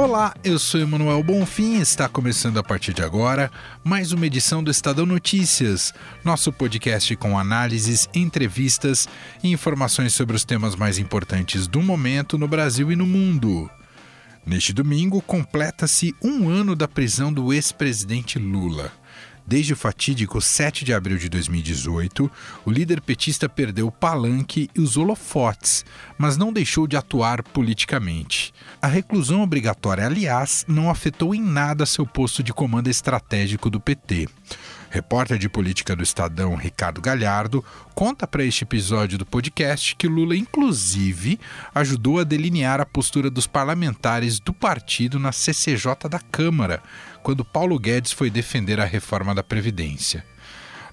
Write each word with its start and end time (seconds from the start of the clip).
Olá, 0.00 0.34
eu 0.42 0.58
sou 0.58 0.80
Emanuel 0.80 1.22
Bonfim 1.22 1.74
e 1.76 1.82
está 1.82 2.08
começando 2.08 2.56
a 2.56 2.62
partir 2.62 2.94
de 2.94 3.02
agora 3.02 3.50
mais 3.84 4.12
uma 4.12 4.26
edição 4.26 4.64
do 4.64 4.70
Estadão 4.70 5.04
Notícias, 5.04 5.92
nosso 6.24 6.50
podcast 6.50 7.14
com 7.16 7.38
análises, 7.38 8.08
entrevistas 8.14 9.06
e 9.44 9.52
informações 9.52 10.14
sobre 10.14 10.34
os 10.34 10.42
temas 10.42 10.74
mais 10.74 10.98
importantes 10.98 11.66
do 11.66 11.82
momento 11.82 12.38
no 12.38 12.48
Brasil 12.48 12.90
e 12.90 12.96
no 12.96 13.06
mundo. 13.06 13.68
Neste 14.46 14.72
domingo, 14.72 15.20
completa-se 15.20 16.14
um 16.24 16.48
ano 16.48 16.74
da 16.74 16.88
prisão 16.88 17.30
do 17.30 17.52
ex-presidente 17.52 18.38
Lula. 18.38 18.90
Desde 19.50 19.72
o 19.72 19.76
fatídico 19.76 20.40
7 20.40 20.84
de 20.84 20.94
abril 20.94 21.18
de 21.18 21.28
2018, 21.28 22.30
o 22.64 22.70
líder 22.70 23.00
petista 23.00 23.48
perdeu 23.48 23.88
o 23.88 23.90
palanque 23.90 24.70
e 24.76 24.80
os 24.80 24.96
holofotes, 24.96 25.84
mas 26.16 26.36
não 26.36 26.52
deixou 26.52 26.86
de 26.86 26.96
atuar 26.96 27.42
politicamente. 27.42 28.54
A 28.80 28.86
reclusão 28.86 29.42
obrigatória, 29.42 30.06
aliás, 30.06 30.64
não 30.68 30.88
afetou 30.88 31.34
em 31.34 31.42
nada 31.42 31.84
seu 31.84 32.06
posto 32.06 32.44
de 32.44 32.52
comando 32.52 32.86
estratégico 32.86 33.68
do 33.68 33.80
PT. 33.80 34.28
Repórter 34.88 35.38
de 35.38 35.48
política 35.48 35.94
do 35.94 36.02
Estadão, 36.02 36.56
Ricardo 36.56 37.00
Galhardo, 37.00 37.64
conta 37.94 38.26
para 38.26 38.44
este 38.44 38.64
episódio 38.64 39.18
do 39.18 39.26
podcast 39.26 39.94
que 39.94 40.08
Lula, 40.08 40.36
inclusive, 40.36 41.38
ajudou 41.74 42.18
a 42.18 42.24
delinear 42.24 42.80
a 42.80 42.86
postura 42.86 43.30
dos 43.30 43.46
parlamentares 43.46 44.40
do 44.40 44.52
partido 44.52 45.18
na 45.18 45.30
CCJ 45.30 46.08
da 46.08 46.18
Câmara, 46.18 46.82
quando 47.22 47.44
Paulo 47.44 47.78
Guedes 47.78 48.12
foi 48.12 48.30
defender 48.30 48.80
a 48.80 48.84
reforma 48.84 49.34
da 49.34 49.42
Previdência 49.42 50.24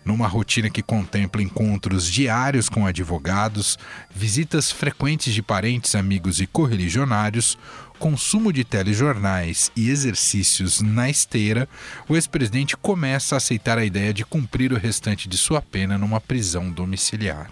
numa 0.08 0.26
rotina 0.26 0.70
que 0.70 0.82
contempla 0.82 1.42
encontros 1.42 2.10
diários 2.10 2.70
com 2.70 2.88
advogados, 2.88 3.78
visitas 4.10 4.72
frequentes 4.72 5.34
de 5.34 5.44
parentes, 5.44 5.96
amigos 5.96 6.40
e 6.40 6.48
correligionários, 6.48 7.58
consumo 8.00 8.54
de 8.54 8.64
telejornais 8.64 9.70
e 9.76 9.90
exercícios 9.90 10.82
na 10.82 11.10
esteira, 11.10 11.68
o 12.08 12.16
ex-presidente 12.16 12.78
começa 12.78 13.36
a 13.36 13.38
aceitar 13.38 13.78
a 13.78 13.86
ideia 13.86 14.14
de 14.14 14.24
cumprir 14.24 14.72
o 14.72 14.78
restante 14.78 15.28
de 15.28 15.38
sua 15.38 15.62
pena 15.62 15.98
numa 15.98 16.22
prisão 16.22 16.72
domiciliar. 16.72 17.52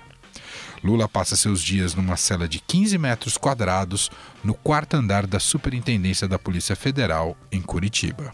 Lula 0.84 1.10
passa 1.10 1.36
seus 1.36 1.62
dias 1.62 1.96
numa 1.96 2.16
cela 2.16 2.48
de 2.48 2.60
15 2.60 2.98
metros 2.98 3.38
quadrados 3.38 4.10
no 4.44 4.54
quarto 4.54 4.96
andar 4.96 5.26
da 5.26 5.40
Superintendência 5.40 6.28
da 6.28 6.38
Polícia 6.38 6.76
Federal, 6.76 7.36
em 7.52 7.62
Curitiba. 7.62 8.32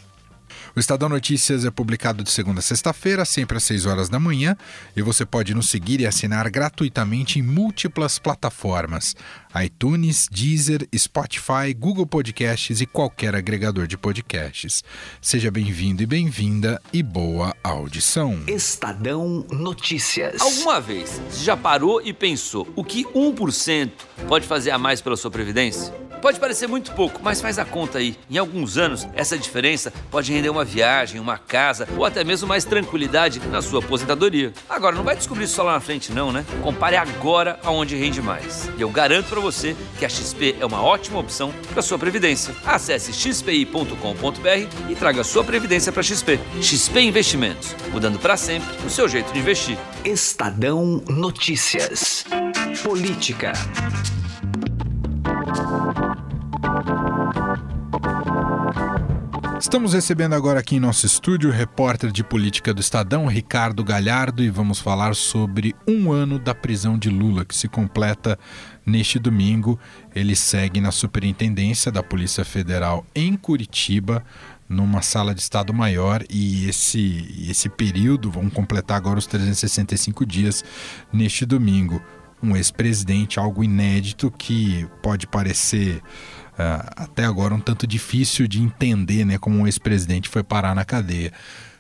O 0.74 0.80
Estadão 0.80 1.10
Notícias 1.10 1.66
é 1.66 1.72
publicado 1.72 2.24
de 2.24 2.32
segunda 2.32 2.60
a 2.60 2.62
sexta-feira, 2.62 3.26
sempre 3.26 3.58
às 3.58 3.64
6 3.64 3.86
horas 3.86 4.08
da 4.08 4.20
manhã, 4.20 4.56
e 4.96 5.02
você 5.02 5.26
pode 5.26 5.54
nos 5.54 5.70
seguir 5.70 6.00
e 6.00 6.08
assinar 6.08 6.50
gratuitamente 6.50 7.40
em 7.40 7.42
múltiplas 7.42 8.18
plataformas: 8.18 9.16
iTunes, 9.60 10.28
Deezer, 10.32 10.88
Spotify, 10.96 11.74
Google 11.78 12.06
Podcasts 12.06 12.82
e 12.82 12.86
qualquer 12.86 13.36
agregador 13.36 13.88
de 13.88 13.98
podcasts. 13.98 14.84
Seja 15.22 15.52
bem-vindo 15.52 16.04
e 16.04 16.06
bem-vinda 16.06 16.82
e 16.94 17.04
boa 17.04 17.56
audição. 17.64 18.42
Estadão 18.48 19.46
Notícias. 19.52 20.42
Alguma 20.42 20.80
vez 20.80 21.22
você 21.30 21.44
já 21.44 21.58
parou 21.58 22.02
e 22.02 22.14
pensou 22.14 22.68
o 22.76 22.84
que 22.84 23.04
1% 23.06 23.92
pode 24.28 24.48
fazer 24.48 24.72
a 24.72 24.78
mais 24.78 25.02
pela 25.02 25.18
sua 25.18 25.32
previdência? 25.32 25.94
Pode 26.22 26.40
parecer 26.40 26.68
muito 26.68 26.92
pouco, 26.92 27.20
mas 27.24 27.42
faz 27.42 27.58
a 27.58 27.66
conta 27.66 27.98
aí. 27.98 28.16
Em 28.30 28.38
alguns 28.38 28.78
anos, 28.78 29.08
essa 29.16 29.36
diferença 29.36 29.92
pode 30.12 30.32
render 30.32 30.50
uma 30.50 30.64
viagem, 30.64 31.20
uma 31.20 31.36
casa 31.36 31.88
ou 31.98 32.06
até 32.06 32.24
mesmo 32.24 32.48
mais 32.48 32.64
tranquilidade 32.64 33.40
na 33.48 33.60
sua 33.60 33.80
aposentadoria. 33.80 34.54
Agora, 34.70 34.96
não 34.96 35.04
vai 35.04 35.16
descobrir 35.16 35.46
isso 35.46 35.56
só 35.56 35.64
lá 35.64 35.74
na 35.74 35.80
frente, 35.80 36.12
não, 36.12 36.32
né? 36.32 36.46
Compare 36.62 36.96
agora 36.96 37.60
aonde 37.64 37.96
rende 37.96 38.22
mais. 38.22 38.70
E 38.78 38.82
eu 38.82 38.90
garanto 38.90 39.30
para 39.30 39.40
você 39.42 39.76
que 40.00 40.06
a 40.06 40.10
XP 40.10 40.56
é 40.60 40.66
uma 40.66 40.82
ótima 40.82 41.20
opção 41.20 41.54
para 41.74 41.82
sua 41.82 41.98
previdência. 41.98 42.56
Acesse 42.66 43.12
xpi.com.br 43.12 44.90
e 44.90 44.96
traga 44.96 45.24
sua 45.24 45.44
previdência 45.44 45.92
para 45.92 46.04
XP. 46.04 46.40
XP 46.62 47.02
Investimentos, 47.02 47.76
mudando 47.92 48.20
para 48.20 48.38
sempre 48.38 48.70
o 48.86 48.90
seu 48.90 49.10
jeito 49.10 49.34
de 49.34 49.40
investir. 49.40 49.78
Estadão 50.06 51.04
Notícias. 51.08 52.24
Política. 52.84 53.54
Estamos 59.72 59.94
recebendo 59.94 60.34
agora 60.34 60.60
aqui 60.60 60.76
em 60.76 60.82
nosso 60.82 61.06
estúdio 61.06 61.50
o 61.50 61.54
repórter 61.54 62.12
de 62.12 62.26
política 62.26 62.74
do 62.74 62.82
Estadão, 62.82 63.26
Ricardo 63.26 63.86
Galhardo, 63.86 64.44
e 64.44 64.50
vamos 64.50 64.82
falar 64.82 65.16
sobre 65.16 65.74
um 65.88 66.12
ano 66.12 66.38
da 66.38 66.54
prisão 66.54 66.98
de 66.98 67.10
Lula, 67.10 67.46
que 67.46 67.56
se 67.56 67.70
completa 67.70 68.38
neste 68.86 69.18
domingo. 69.18 69.80
Ele 70.14 70.36
segue 70.36 70.82
na 70.82 70.92
superintendência 70.92 71.90
da 71.90 72.04
Polícia 72.04 72.44
Federal 72.44 73.06
em 73.16 73.38
Curitiba, 73.38 74.26
numa 74.68 75.02
sala 75.02 75.34
de 75.34 75.40
Estado 75.40 75.74
Maior, 75.74 76.22
e 76.30 76.68
esse, 76.68 77.48
esse 77.50 77.70
período, 77.70 78.30
vamos 78.30 78.52
completar 78.52 78.98
agora 78.98 79.20
os 79.20 79.26
365 79.26 80.26
dias 80.26 80.66
neste 81.14 81.46
domingo. 81.46 82.04
Um 82.44 82.58
ex-presidente, 82.58 83.40
algo 83.40 83.64
inédito 83.64 84.30
que 84.32 84.86
pode 85.02 85.28
parecer 85.28 86.02
até 86.96 87.26
agora 87.26 87.54
um 87.54 87.60
tanto 87.60 87.88
difícil 87.88 88.48
de 88.48 88.62
entender 88.62 89.26
né, 89.26 89.38
como 89.38 89.58
um 89.58 89.66
ex-presidente 89.66 90.30
foi 90.30 90.44
parar 90.44 90.76
na 90.76 90.86
cadeia. 90.86 91.32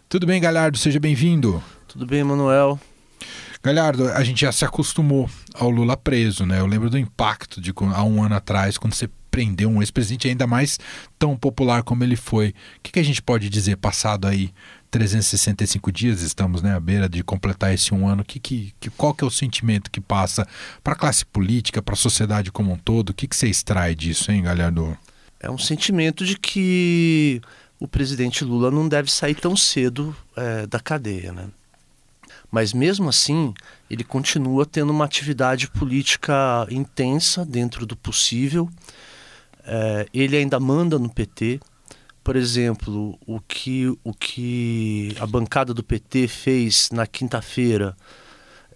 Tudo 0.10 0.26
bem, 0.26 0.42
Galhardo? 0.42 0.78
Seja 0.78 1.00
bem-vindo. 1.00 1.64
Tudo 1.88 2.06
bem, 2.06 2.24
Manuel. 2.24 2.80
Galhardo, 3.64 4.10
a 4.10 4.24
gente 4.24 4.42
já 4.42 4.52
se 4.52 4.66
acostumou 4.66 5.30
ao 5.54 5.70
Lula 5.70 5.96
preso, 5.96 6.46
né? 6.46 6.60
Eu 6.60 6.66
lembro 6.66 6.90
do 6.90 6.98
impacto 6.98 7.62
de 7.62 7.72
há 7.94 8.04
um 8.04 8.24
ano 8.24 8.36
atrás, 8.36 8.78
quando 8.78 8.94
você 8.94 9.08
prendeu 9.30 9.70
um 9.70 9.82
ex-presidente 9.82 10.28
ainda 10.28 10.46
mais 10.46 10.80
tão 11.18 11.38
popular 11.38 11.84
como 11.84 12.04
ele 12.04 12.16
foi. 12.16 12.50
O 12.50 12.54
que, 12.84 12.92
que 12.92 13.00
a 13.00 13.04
gente 13.04 13.22
pode 13.22 13.50
dizer, 13.50 13.78
passado 13.78 14.28
aí 14.28 14.52
365 14.92 15.92
dias, 15.92 16.22
estamos 16.22 16.62
né, 16.62 16.76
à 16.76 16.80
beira 16.80 17.08
de 17.08 17.24
completar 17.24 17.74
esse 17.74 17.94
um 17.94 18.08
ano, 18.08 18.26
que, 18.26 18.40
que, 18.40 18.74
que 18.80 18.90
qual 18.90 19.14
que 19.14 19.24
é 19.24 19.28
o 19.28 19.32
sentimento 19.32 19.90
que 19.90 20.02
passa 20.02 20.46
para 20.84 20.94
a 20.94 20.96
classe 20.96 21.26
política, 21.26 21.82
para 21.82 21.94
a 21.94 21.98
sociedade 21.98 22.52
como 22.52 22.74
um 22.74 22.78
todo? 22.78 23.10
O 23.10 23.14
que, 23.14 23.26
que 23.26 23.36
você 23.36 23.48
extrai 23.48 23.96
disso, 23.96 24.32
hein, 24.32 24.44
Galhardo? 24.44 24.98
É 25.40 25.50
um 25.50 25.58
sentimento 25.58 26.26
de 26.26 26.38
que 26.38 27.42
o 27.80 27.88
presidente 27.88 28.44
Lula 28.44 28.70
não 28.70 28.88
deve 28.88 29.10
sair 29.10 29.34
tão 29.34 29.56
cedo 29.56 30.16
é, 30.36 30.68
da 30.68 30.80
cadeia, 30.80 31.32
né? 31.32 31.48
Mas 32.52 32.74
mesmo 32.74 33.08
assim, 33.08 33.54
ele 33.90 34.04
continua 34.04 34.66
tendo 34.66 34.92
uma 34.92 35.06
atividade 35.06 35.70
política 35.70 36.68
intensa 36.70 37.46
dentro 37.46 37.86
do 37.86 37.96
possível. 37.96 38.70
É, 39.64 40.06
ele 40.14 40.36
ainda 40.36 40.60
manda 40.60 41.00
no 41.00 41.10
PT, 41.10 41.62
por 42.24 42.36
exemplo, 42.36 43.18
o 43.26 43.40
que, 43.40 43.88
o 44.04 44.14
que 44.14 45.16
a 45.20 45.26
bancada 45.26 45.74
do 45.74 45.84
PT 45.84 46.28
fez 46.28 46.90
na 46.92 47.08
quinta-feira, 47.08 47.96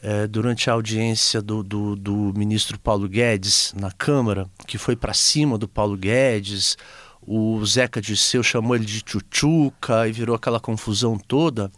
é, 0.01 0.27
durante 0.27 0.69
a 0.69 0.73
audiência 0.73 1.41
do, 1.41 1.63
do, 1.63 1.95
do, 1.95 2.33
ministro 2.35 2.79
Paulo 2.79 3.07
Guedes 3.07 3.73
na 3.75 3.91
Câmara, 3.91 4.49
que 4.67 4.77
foi 4.77 4.95
para 4.95 5.13
cima 5.13 5.57
do 5.57 5.67
Paulo 5.67 5.97
Guedes, 5.97 6.77
o 7.21 7.63
Zeca 7.65 8.01
Disseu 8.01 8.43
chamou 8.43 8.75
ele 8.75 8.85
de 8.85 9.01
tchutchuca 9.01 10.07
e 10.07 10.11
virou 10.11 10.35
aquela 10.35 10.59
confusão 10.59 11.17
toda, 11.17 11.71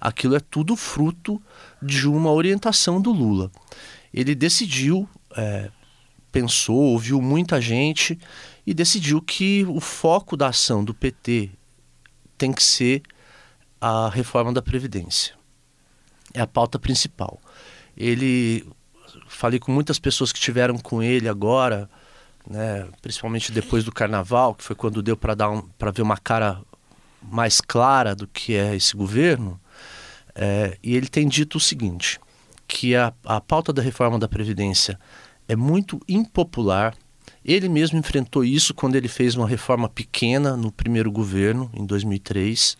aquilo 0.00 0.36
é 0.36 0.40
tudo 0.40 0.76
fruto 0.76 1.40
de 1.82 2.06
uma 2.06 2.30
orientação 2.30 3.00
do 3.00 3.12
Lula. 3.12 3.50
Ele 4.12 4.34
decidiu, 4.34 5.08
é, 5.36 5.70
pensou, 6.30 6.76
ouviu 6.76 7.20
muita 7.22 7.60
gente 7.60 8.18
e 8.70 8.74
decidiu 8.74 9.20
que 9.20 9.66
o 9.68 9.80
foco 9.80 10.36
da 10.36 10.46
ação 10.46 10.84
do 10.84 10.94
PT 10.94 11.50
tem 12.38 12.52
que 12.52 12.62
ser 12.62 13.02
a 13.80 14.08
reforma 14.08 14.52
da 14.52 14.62
Previdência. 14.62 15.34
É 16.32 16.40
a 16.40 16.46
pauta 16.46 16.78
principal. 16.78 17.40
Ele. 17.96 18.64
Falei 19.26 19.58
com 19.58 19.72
muitas 19.72 19.98
pessoas 19.98 20.30
que 20.30 20.38
estiveram 20.38 20.78
com 20.78 21.02
ele 21.02 21.28
agora, 21.28 21.90
né, 22.48 22.88
principalmente 23.02 23.50
depois 23.50 23.82
do 23.82 23.90
carnaval, 23.90 24.54
que 24.54 24.62
foi 24.62 24.76
quando 24.76 25.02
deu 25.02 25.16
para 25.16 25.50
um, 25.50 25.68
ver 25.92 26.02
uma 26.02 26.16
cara 26.16 26.62
mais 27.20 27.60
clara 27.60 28.14
do 28.14 28.28
que 28.28 28.54
é 28.54 28.76
esse 28.76 28.96
governo. 28.96 29.60
É, 30.32 30.78
e 30.80 30.94
ele 30.94 31.08
tem 31.08 31.26
dito 31.26 31.58
o 31.58 31.60
seguinte: 31.60 32.20
que 32.68 32.94
a, 32.94 33.12
a 33.24 33.40
pauta 33.40 33.72
da 33.72 33.82
reforma 33.82 34.16
da 34.16 34.28
Previdência 34.28 34.96
é 35.48 35.56
muito 35.56 36.00
impopular 36.08 36.94
ele 37.52 37.68
mesmo 37.68 37.98
enfrentou 37.98 38.44
isso 38.44 38.72
quando 38.74 38.96
ele 38.96 39.08
fez 39.08 39.34
uma 39.34 39.48
reforma 39.48 39.88
pequena 39.88 40.56
no 40.56 40.70
primeiro 40.70 41.10
governo, 41.10 41.70
em 41.74 41.84
2003, 41.84 42.76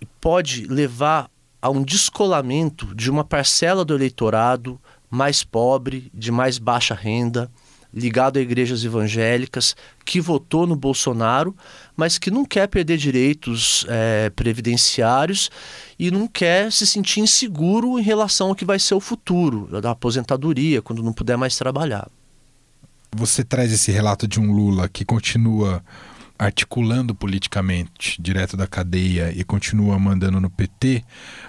e 0.00 0.06
pode 0.20 0.66
levar 0.66 1.30
a 1.60 1.70
um 1.70 1.82
descolamento 1.82 2.94
de 2.94 3.10
uma 3.10 3.24
parcela 3.24 3.84
do 3.84 3.94
eleitorado 3.94 4.80
mais 5.10 5.42
pobre, 5.42 6.10
de 6.14 6.30
mais 6.30 6.58
baixa 6.58 6.94
renda, 6.94 7.50
ligado 7.92 8.38
a 8.38 8.42
igrejas 8.42 8.84
evangélicas, 8.84 9.74
que 10.04 10.20
votou 10.20 10.66
no 10.66 10.76
Bolsonaro, 10.76 11.56
mas 11.96 12.18
que 12.18 12.30
não 12.30 12.44
quer 12.44 12.68
perder 12.68 12.98
direitos 12.98 13.84
é, 13.88 14.30
previdenciários 14.30 15.50
e 15.98 16.10
não 16.10 16.28
quer 16.28 16.70
se 16.70 16.86
sentir 16.86 17.20
inseguro 17.20 17.98
em 17.98 18.02
relação 18.02 18.48
ao 18.48 18.54
que 18.54 18.64
vai 18.64 18.78
ser 18.78 18.94
o 18.94 19.00
futuro 19.00 19.80
da 19.80 19.92
aposentadoria, 19.92 20.82
quando 20.82 21.02
não 21.02 21.12
puder 21.12 21.36
mais 21.36 21.56
trabalhar. 21.56 22.08
Você 23.16 23.42
traz 23.42 23.72
esse 23.72 23.90
relato 23.90 24.28
de 24.28 24.40
um 24.40 24.52
Lula 24.52 24.88
que 24.88 25.04
continua 25.04 25.82
articulando 26.38 27.14
politicamente 27.14 28.22
direto 28.22 28.56
da 28.56 28.66
cadeia 28.66 29.32
e 29.34 29.42
continua 29.42 29.98
mandando 29.98 30.40
no 30.40 30.48
PT, 30.48 31.02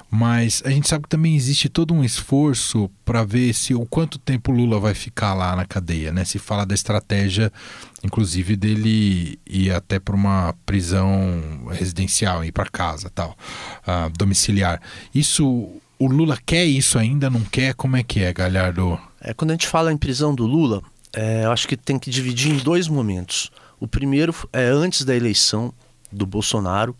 mas 0.09 0.63
a 0.65 0.71
gente 0.71 0.89
sabe 0.89 1.03
que 1.03 1.09
também 1.09 1.35
existe 1.35 1.69
todo 1.69 1.93
um 1.93 2.03
esforço 2.03 2.89
para 3.05 3.23
ver 3.23 3.53
se 3.53 3.75
o 3.75 3.85
quanto 3.85 4.17
tempo 4.17 4.51
Lula 4.51 4.79
vai 4.79 4.95
ficar 4.95 5.35
lá 5.35 5.55
na 5.55 5.63
cadeia, 5.63 6.11
né? 6.11 6.25
Se 6.25 6.39
fala 6.39 6.65
da 6.65 6.73
estratégia, 6.73 7.53
inclusive 8.03 8.55
dele 8.55 9.39
ir 9.45 9.71
até 9.71 9.99
para 9.99 10.15
uma 10.15 10.55
prisão 10.65 11.67
residencial, 11.69 12.43
ir 12.43 12.51
para 12.51 12.65
casa, 12.65 13.11
tal, 13.13 13.37
uh, 13.83 14.09
domiciliar. 14.17 14.81
Isso, 15.13 15.45
o 15.99 16.07
Lula 16.07 16.35
quer 16.43 16.65
isso 16.65 16.97
ainda? 16.97 17.29
Não 17.29 17.41
quer? 17.41 17.75
Como 17.75 17.95
é 17.95 18.01
que 18.01 18.21
é, 18.21 18.33
Galhardo? 18.33 18.99
É, 19.21 19.35
quando 19.35 19.51
a 19.51 19.53
gente 19.53 19.67
fala 19.67 19.93
em 19.93 19.97
prisão 19.97 20.33
do 20.33 20.47
Lula, 20.47 20.81
é, 21.13 21.45
eu 21.45 21.51
acho 21.51 21.67
que 21.67 21.75
tem 21.75 21.97
que 21.97 22.09
dividir 22.09 22.51
em 22.51 22.57
dois 22.57 22.87
momentos. 22.87 23.51
O 23.79 23.87
primeiro 23.87 24.33
é 24.51 24.65
antes 24.65 25.03
da 25.03 25.15
eleição 25.15 25.73
do 26.11 26.25
Bolsonaro, 26.25 26.95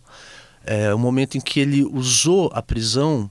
é 0.66 0.94
o 0.94 1.00
momento 1.00 1.38
em 1.38 1.42
que 1.42 1.60
ele 1.60 1.84
usou 1.84 2.52
a 2.54 2.62
prisão, 2.62 3.30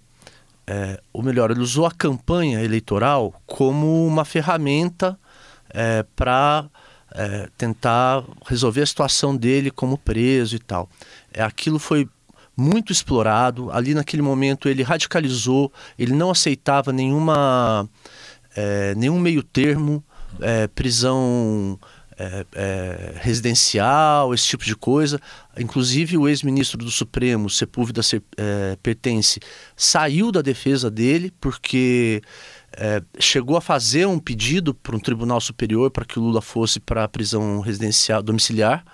é, 0.66 1.00
ou 1.12 1.22
melhor, 1.22 1.50
ele 1.50 1.60
usou 1.60 1.86
a 1.86 1.90
campanha 1.90 2.62
eleitoral 2.62 3.34
como 3.46 4.06
uma 4.06 4.24
ferramenta 4.24 5.18
é, 5.70 6.04
para 6.16 6.68
é, 7.12 7.48
tentar 7.56 8.24
resolver 8.46 8.82
a 8.82 8.86
situação 8.86 9.36
dele 9.36 9.70
como 9.70 9.96
preso 9.96 10.56
e 10.56 10.58
tal. 10.58 10.88
É, 11.32 11.42
aquilo 11.42 11.78
foi 11.78 12.08
muito 12.56 12.92
explorado. 12.92 13.70
Ali 13.70 13.94
naquele 13.94 14.22
momento 14.22 14.68
ele 14.68 14.82
radicalizou, 14.82 15.72
ele 15.98 16.12
não 16.12 16.30
aceitava 16.30 16.92
nenhuma 16.92 17.88
é, 18.56 18.94
nenhum 18.96 19.20
meio 19.20 19.42
termo, 19.42 20.02
é, 20.40 20.66
prisão 20.68 21.78
é, 22.18 22.44
é, 22.52 23.14
residencial, 23.20 24.34
esse 24.34 24.46
tipo 24.46 24.64
de 24.64 24.74
coisa. 24.74 25.20
Inclusive, 25.56 26.18
o 26.18 26.28
ex-ministro 26.28 26.78
do 26.78 26.90
Supremo, 26.90 27.48
Sepúlveda 27.48 28.00
é, 28.36 28.76
Pertence, 28.82 29.38
saiu 29.76 30.32
da 30.32 30.42
defesa 30.42 30.90
dele 30.90 31.32
porque 31.40 32.20
é, 32.76 33.00
chegou 33.20 33.56
a 33.56 33.60
fazer 33.60 34.06
um 34.06 34.18
pedido 34.18 34.74
para 34.74 34.96
um 34.96 35.00
tribunal 35.00 35.40
superior 35.40 35.90
para 35.90 36.04
que 36.04 36.18
o 36.18 36.22
Lula 36.22 36.42
fosse 36.42 36.80
para 36.80 37.04
a 37.04 37.08
prisão 37.08 37.60
residencial 37.60 38.22
domiciliar 38.22 38.84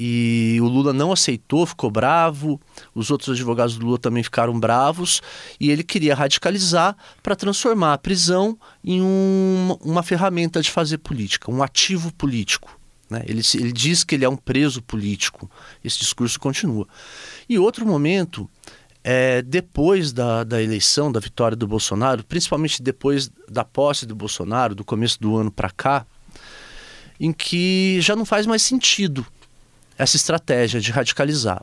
e 0.00 0.60
o 0.60 0.68
Lula 0.68 0.92
não 0.92 1.10
aceitou, 1.10 1.66
ficou 1.66 1.90
bravo, 1.90 2.60
os 2.94 3.10
outros 3.10 3.30
advogados 3.30 3.76
do 3.76 3.84
Lula 3.84 3.98
também 3.98 4.22
ficaram 4.22 4.58
bravos, 4.58 5.20
e 5.58 5.72
ele 5.72 5.82
queria 5.82 6.14
radicalizar 6.14 6.96
para 7.20 7.34
transformar 7.34 7.94
a 7.94 7.98
prisão 7.98 8.56
em 8.84 9.02
um, 9.02 9.76
uma 9.80 10.04
ferramenta 10.04 10.62
de 10.62 10.70
fazer 10.70 10.98
política, 10.98 11.50
um 11.50 11.64
ativo 11.64 12.14
político. 12.14 12.78
Né? 13.10 13.24
Ele, 13.26 13.42
ele 13.54 13.72
diz 13.72 14.04
que 14.04 14.14
ele 14.14 14.24
é 14.24 14.28
um 14.28 14.36
preso 14.36 14.80
político, 14.80 15.50
esse 15.82 15.98
discurso 15.98 16.38
continua. 16.38 16.86
E 17.48 17.58
outro 17.58 17.84
momento 17.84 18.48
é, 19.02 19.42
depois 19.42 20.12
da, 20.12 20.44
da 20.44 20.62
eleição, 20.62 21.10
da 21.10 21.18
vitória 21.18 21.56
do 21.56 21.66
Bolsonaro, 21.66 22.22
principalmente 22.22 22.80
depois 22.80 23.32
da 23.50 23.64
posse 23.64 24.06
do 24.06 24.14
Bolsonaro, 24.14 24.76
do 24.76 24.84
começo 24.84 25.20
do 25.20 25.36
ano 25.36 25.50
para 25.50 25.70
cá, 25.70 26.06
em 27.18 27.32
que 27.32 28.00
já 28.00 28.14
não 28.14 28.24
faz 28.24 28.46
mais 28.46 28.62
sentido 28.62 29.26
essa 29.98 30.16
estratégia 30.16 30.80
de 30.80 30.92
radicalizar. 30.92 31.62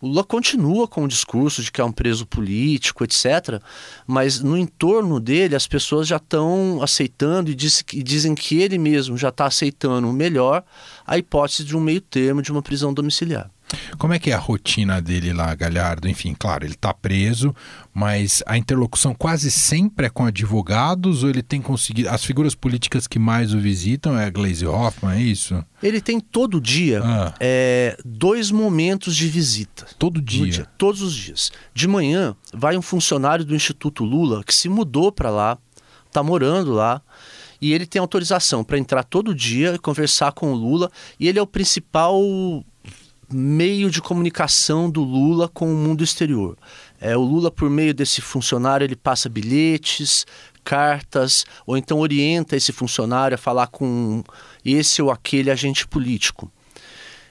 O 0.00 0.06
Lula 0.06 0.22
continua 0.22 0.86
com 0.86 1.04
o 1.04 1.08
discurso 1.08 1.62
de 1.62 1.72
que 1.72 1.80
é 1.80 1.84
um 1.84 1.90
preso 1.90 2.24
político, 2.24 3.02
etc., 3.02 3.60
mas 4.06 4.40
no 4.40 4.56
entorno 4.56 5.18
dele 5.18 5.56
as 5.56 5.66
pessoas 5.66 6.06
já 6.06 6.16
estão 6.16 6.80
aceitando 6.80 7.50
e, 7.50 7.54
diz, 7.54 7.84
e 7.92 8.02
dizem 8.02 8.34
que 8.34 8.60
ele 8.60 8.78
mesmo 8.78 9.16
já 9.16 9.30
está 9.30 9.46
aceitando 9.46 10.12
melhor 10.12 10.62
a 11.04 11.18
hipótese 11.18 11.64
de 11.64 11.76
um 11.76 11.80
meio 11.80 12.00
termo 12.00 12.40
de 12.40 12.52
uma 12.52 12.62
prisão 12.62 12.94
domiciliar. 12.94 13.50
Como 13.98 14.12
é 14.12 14.18
que 14.18 14.30
é 14.30 14.34
a 14.34 14.38
rotina 14.38 15.00
dele 15.00 15.32
lá, 15.32 15.54
Galhardo? 15.54 16.08
Enfim, 16.08 16.34
claro, 16.38 16.64
ele 16.64 16.74
está 16.74 16.92
preso, 16.94 17.54
mas 17.92 18.42
a 18.46 18.56
interlocução 18.56 19.14
quase 19.14 19.50
sempre 19.50 20.06
é 20.06 20.10
com 20.10 20.24
advogados 20.24 21.22
ou 21.22 21.30
ele 21.30 21.42
tem 21.42 21.60
conseguido. 21.60 22.08
As 22.08 22.24
figuras 22.24 22.54
políticas 22.54 23.06
que 23.06 23.18
mais 23.18 23.52
o 23.52 23.58
visitam 23.58 24.18
é 24.18 24.26
a 24.26 24.30
Glaze 24.30 24.66
Hoffman, 24.66 25.16
é 25.16 25.20
isso? 25.20 25.64
Ele 25.82 26.00
tem 26.00 26.18
todo 26.20 26.60
dia 26.60 27.02
ah. 27.04 27.34
é, 27.38 27.96
dois 28.04 28.50
momentos 28.50 29.14
de 29.14 29.28
visita. 29.28 29.86
Todo 29.98 30.20
dia? 30.20 30.46
dia? 30.46 30.66
Todos 30.76 31.02
os 31.02 31.14
dias. 31.14 31.52
De 31.74 31.86
manhã, 31.86 32.34
vai 32.52 32.76
um 32.76 32.82
funcionário 32.82 33.44
do 33.44 33.54
Instituto 33.54 34.04
Lula 34.04 34.42
que 34.44 34.54
se 34.54 34.68
mudou 34.68 35.12
para 35.12 35.30
lá, 35.30 35.58
está 36.06 36.22
morando 36.22 36.72
lá 36.72 37.02
e 37.60 37.72
ele 37.72 37.86
tem 37.86 38.00
autorização 38.00 38.62
para 38.62 38.78
entrar 38.78 39.02
todo 39.02 39.34
dia 39.34 39.74
e 39.74 39.78
conversar 39.78 40.32
com 40.32 40.52
o 40.52 40.54
Lula. 40.54 40.90
E 41.18 41.28
ele 41.28 41.38
é 41.38 41.42
o 41.42 41.46
principal 41.46 42.22
meio 43.30 43.90
de 43.90 44.00
comunicação 44.00 44.90
do 44.90 45.02
Lula 45.02 45.48
com 45.48 45.70
o 45.72 45.76
mundo 45.76 46.02
exterior. 46.02 46.56
É, 47.00 47.16
o 47.16 47.20
Lula, 47.20 47.50
por 47.50 47.68
meio 47.68 47.92
desse 47.92 48.20
funcionário, 48.20 48.84
ele 48.84 48.96
passa 48.96 49.28
bilhetes, 49.28 50.26
cartas, 50.64 51.46
ou 51.66 51.76
então 51.76 51.98
orienta 51.98 52.56
esse 52.56 52.72
funcionário 52.72 53.34
a 53.34 53.38
falar 53.38 53.68
com 53.68 54.22
esse 54.64 55.00
ou 55.00 55.10
aquele 55.10 55.50
agente 55.50 55.86
político. 55.86 56.50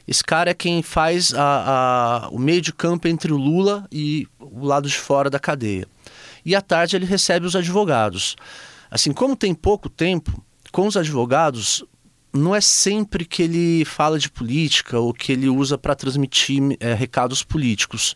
Esse 0.07 0.23
cara 0.23 0.51
é 0.51 0.53
quem 0.53 0.81
faz 0.81 1.33
a, 1.33 2.23
a, 2.25 2.29
o 2.29 2.39
meio 2.39 2.61
de 2.61 2.71
campo 2.71 3.07
entre 3.07 3.33
o 3.33 3.38
Lula 3.38 3.85
e 3.91 4.25
o 4.39 4.65
lado 4.65 4.88
de 4.88 4.97
fora 4.97 5.29
da 5.29 5.38
cadeia. 5.38 5.85
E 6.45 6.55
à 6.55 6.61
tarde 6.61 6.95
ele 6.95 7.05
recebe 7.05 7.45
os 7.45 7.55
advogados. 7.55 8.38
Assim, 8.89 9.11
como 9.11 9.35
tem 9.35 9.53
pouco 9.53 9.89
tempo, 9.89 10.41
com 10.71 10.88
os 10.88 10.95
advogados, 10.95 11.83
não 12.37 12.55
é 12.55 12.61
sempre 12.61 13.25
que 13.25 13.43
ele 13.43 13.85
fala 13.85 14.19
de 14.19 14.29
política 14.29 14.99
ou 14.99 15.13
que 15.13 15.31
ele 15.31 15.49
usa 15.49 15.77
para 15.77 15.95
transmitir 15.95 16.61
é, 16.79 16.93
recados 16.93 17.43
políticos. 17.43 18.15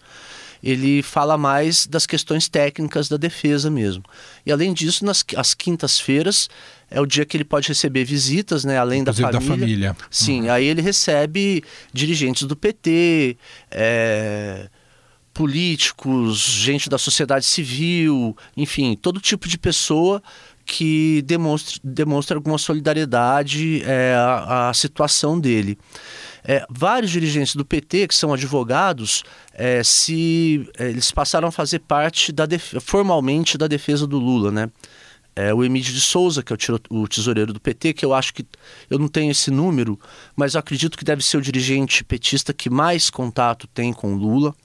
Ele 0.63 1.01
fala 1.01 1.38
mais 1.38 1.88
das 1.88 2.06
questões 2.06 2.47
técnicas 2.47 3.09
da 3.09 3.18
defesa 3.18 3.69
mesmo. 3.69 4.03
E 4.45 4.51
além 4.51 4.73
disso, 4.73 5.03
nas 5.03 5.25
as 5.35 5.56
quintas-feiras 5.56 6.50
é 6.89 7.01
o 7.01 7.06
dia 7.06 7.25
que 7.25 7.35
ele 7.35 7.44
pode 7.44 7.68
receber 7.68 8.03
visitas, 8.03 8.63
né? 8.63 8.77
Além 8.77 9.03
da 9.03 9.12
família. 9.12 9.39
da 9.39 9.41
família. 9.41 9.97
Sim, 10.12 10.41
uhum. 10.41 10.51
aí 10.51 10.65
ele 10.65 10.81
recebe 10.81 11.63
dirigentes 11.91 12.44
do 12.44 12.56
PT, 12.56 13.37
é, 13.71 14.69
políticos, 15.33 16.40
gente 16.40 16.90
da 16.90 16.97
sociedade 16.97 17.45
civil, 17.45 18.35
enfim, 18.56 18.95
todo 19.01 19.19
tipo 19.19 19.47
de 19.47 19.57
pessoa 19.57 20.21
que 20.71 21.21
demonstre 21.83 22.33
alguma 22.33 22.57
solidariedade 22.57 23.83
é, 23.83 24.16
à, 24.16 24.69
à 24.69 24.73
situação 24.73 25.37
dele. 25.37 25.78
É, 26.45 26.66
vários 26.69 27.11
dirigentes 27.11 27.56
do 27.56 27.66
PT, 27.66 28.07
que 28.07 28.16
são 28.16 28.33
advogados, 28.33 29.21
é, 29.54 29.83
se 29.83 30.66
é, 30.80 30.87
eles 30.87 31.11
passaram 31.11 31.49
a 31.49 31.51
fazer 31.51 31.80
parte 31.80 32.31
da 32.31 32.47
formalmente 32.80 33.57
da 33.57 33.68
defesa 33.68 34.07
do 34.07 34.18
Lula, 34.18 34.49
né? 34.49 34.69
É, 35.35 35.54
o 35.54 35.61
Emílio 35.61 35.92
de 35.92 35.99
Souza, 35.99 36.42
que 36.42 36.54
é 36.54 36.56
o, 36.90 37.01
o, 37.01 37.07
tesoureiro 37.07 37.51
do 37.51 37.59
PT, 37.59 37.92
que 37.92 38.06
eu 38.06 38.13
acho 38.13 38.33
que 38.33 38.45
eu 38.90 38.97
não 38.97 39.09
tenho 39.09 39.30
esse 39.30 39.51
número, 39.51 39.99
mas 40.37 40.54
eu 40.56 40.59
acredito 40.59 40.97
que 40.97 41.04
deve 41.04 41.21
ser 41.21 41.35
o 41.35 41.42
dirigente 41.42 42.01
petista 42.01 42.54
que 42.54 42.69
mais 42.69 43.09
contato 43.09 43.68
tem 43.68 43.92
com 43.92 44.13
o 44.13 44.18
Lula. 44.18 44.56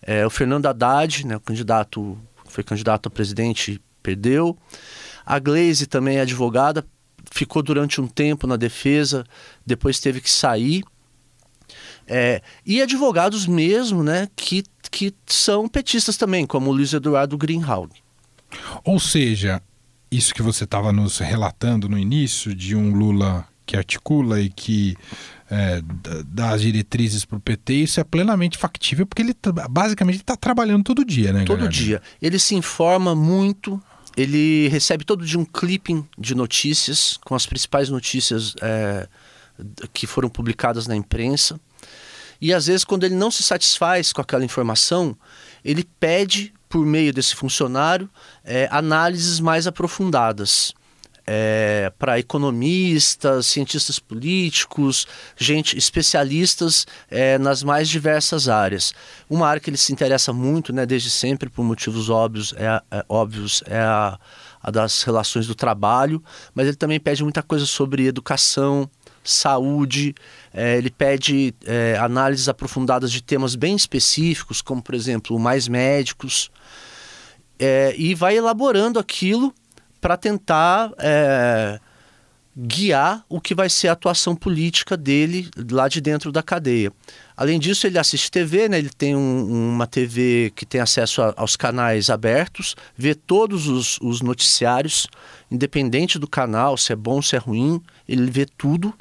É, 0.00 0.24
o 0.24 0.30
Fernando 0.30 0.66
Haddad, 0.66 1.26
né, 1.26 1.36
o 1.36 1.40
candidato, 1.40 2.16
foi 2.46 2.62
candidato 2.62 3.08
a 3.08 3.10
presidente, 3.10 3.80
perdeu. 4.00 4.56
A 5.24 5.38
Glaze 5.38 5.86
também 5.86 6.18
é 6.18 6.22
advogada, 6.22 6.84
ficou 7.30 7.62
durante 7.62 8.00
um 8.00 8.06
tempo 8.06 8.46
na 8.46 8.56
defesa, 8.56 9.24
depois 9.64 10.00
teve 10.00 10.20
que 10.20 10.30
sair. 10.30 10.82
É, 12.06 12.42
e 12.66 12.82
advogados 12.82 13.46
mesmo, 13.46 14.02
né, 14.02 14.28
que, 14.34 14.64
que 14.90 15.14
são 15.26 15.68
petistas 15.68 16.16
também, 16.16 16.44
como 16.44 16.70
o 16.70 16.72
Luiz 16.72 16.92
Eduardo 16.92 17.38
Greenhalgh. 17.38 17.90
Ou 18.84 18.98
seja, 18.98 19.62
isso 20.10 20.34
que 20.34 20.42
você 20.42 20.64
estava 20.64 20.92
nos 20.92 21.18
relatando 21.18 21.88
no 21.88 21.96
início, 21.96 22.54
de 22.54 22.74
um 22.74 22.92
Lula 22.92 23.46
que 23.64 23.76
articula 23.76 24.40
e 24.40 24.48
que 24.50 24.96
é, 25.48 25.80
dá 26.26 26.50
as 26.50 26.62
diretrizes 26.62 27.24
para 27.24 27.38
o 27.38 27.40
PT, 27.40 27.74
isso 27.74 28.00
é 28.00 28.04
plenamente 28.04 28.58
factível, 28.58 29.06
porque 29.06 29.22
ele 29.22 29.36
basicamente 29.70 30.16
está 30.16 30.36
trabalhando 30.36 30.82
todo 30.82 31.04
dia, 31.04 31.32
né? 31.32 31.44
Todo 31.44 31.58
galera? 31.58 31.72
dia. 31.72 32.02
Ele 32.20 32.38
se 32.40 32.56
informa 32.56 33.14
muito, 33.14 33.80
ele 34.16 34.68
recebe 34.68 35.04
todo 35.04 35.24
dia 35.24 35.38
um 35.38 35.44
clipping 35.44 36.06
de 36.18 36.34
notícias, 36.34 37.18
com 37.24 37.34
as 37.34 37.46
principais 37.46 37.88
notícias 37.88 38.54
é, 38.60 39.08
que 39.92 40.06
foram 40.06 40.28
publicadas 40.28 40.86
na 40.86 40.96
imprensa. 40.96 41.60
E 42.40 42.54
às 42.54 42.66
vezes, 42.66 42.84
quando 42.84 43.04
ele 43.04 43.14
não 43.14 43.30
se 43.30 43.42
satisfaz 43.42 44.12
com 44.12 44.20
aquela 44.20 44.44
informação, 44.44 45.16
ele 45.64 45.84
pede, 45.98 46.54
por 46.68 46.86
meio 46.86 47.12
desse 47.12 47.34
funcionário, 47.34 48.08
é, 48.44 48.66
análises 48.70 49.40
mais 49.40 49.66
aprofundadas. 49.66 50.74
É, 51.32 51.92
para 51.96 52.18
economistas, 52.18 53.46
cientistas 53.46 54.00
políticos, 54.00 55.06
gente 55.36 55.78
especialistas 55.78 56.88
é, 57.08 57.38
nas 57.38 57.62
mais 57.62 57.88
diversas 57.88 58.48
áreas. 58.48 58.92
Uma 59.28 59.46
área 59.46 59.60
que 59.60 59.70
ele 59.70 59.76
se 59.76 59.92
interessa 59.92 60.32
muito, 60.32 60.72
né, 60.72 60.84
desde 60.84 61.08
sempre, 61.08 61.48
por 61.48 61.64
motivos 61.64 62.10
óbvios, 62.10 62.52
é, 62.56 62.82
é 62.90 63.04
óbvios, 63.08 63.62
é 63.68 63.78
a, 63.78 64.18
a 64.60 64.70
das 64.72 65.04
relações 65.04 65.46
do 65.46 65.54
trabalho, 65.54 66.20
mas 66.52 66.66
ele 66.66 66.76
também 66.76 66.98
pede 66.98 67.22
muita 67.22 67.44
coisa 67.44 67.64
sobre 67.64 68.08
educação, 68.08 68.90
saúde, 69.22 70.16
é, 70.52 70.78
ele 70.78 70.90
pede 70.90 71.54
é, 71.64 71.96
análises 72.00 72.48
aprofundadas 72.48 73.12
de 73.12 73.22
temas 73.22 73.54
bem 73.54 73.76
específicos, 73.76 74.60
como 74.60 74.82
por 74.82 74.96
exemplo 74.96 75.38
mais 75.38 75.68
médicos, 75.68 76.50
é, 77.56 77.94
e 77.96 78.16
vai 78.16 78.36
elaborando 78.36 78.98
aquilo 78.98 79.54
para 80.00 80.16
tentar 80.16 80.92
é, 80.98 81.78
guiar 82.56 83.24
o 83.28 83.40
que 83.40 83.54
vai 83.54 83.68
ser 83.68 83.88
a 83.88 83.92
atuação 83.92 84.34
política 84.34 84.96
dele 84.96 85.48
lá 85.70 85.88
de 85.88 86.00
dentro 86.00 86.32
da 86.32 86.42
cadeia. 86.42 86.92
Além 87.36 87.58
disso, 87.58 87.86
ele 87.86 87.98
assiste 87.98 88.30
TV, 88.30 88.68
né? 88.68 88.78
ele 88.78 88.90
tem 88.90 89.14
um, 89.16 89.72
uma 89.72 89.86
TV 89.86 90.52
que 90.54 90.66
tem 90.66 90.80
acesso 90.80 91.22
a, 91.22 91.32
aos 91.36 91.56
canais 91.56 92.10
abertos, 92.10 92.74
vê 92.96 93.14
todos 93.14 93.68
os, 93.68 93.98
os 94.02 94.20
noticiários, 94.20 95.06
independente 95.50 96.18
do 96.18 96.28
canal, 96.28 96.76
se 96.76 96.92
é 96.92 96.96
bom, 96.96 97.22
se 97.22 97.36
é 97.36 97.38
ruim, 97.38 97.80
ele 98.08 98.30
vê 98.30 98.46
tudo. 98.46 98.92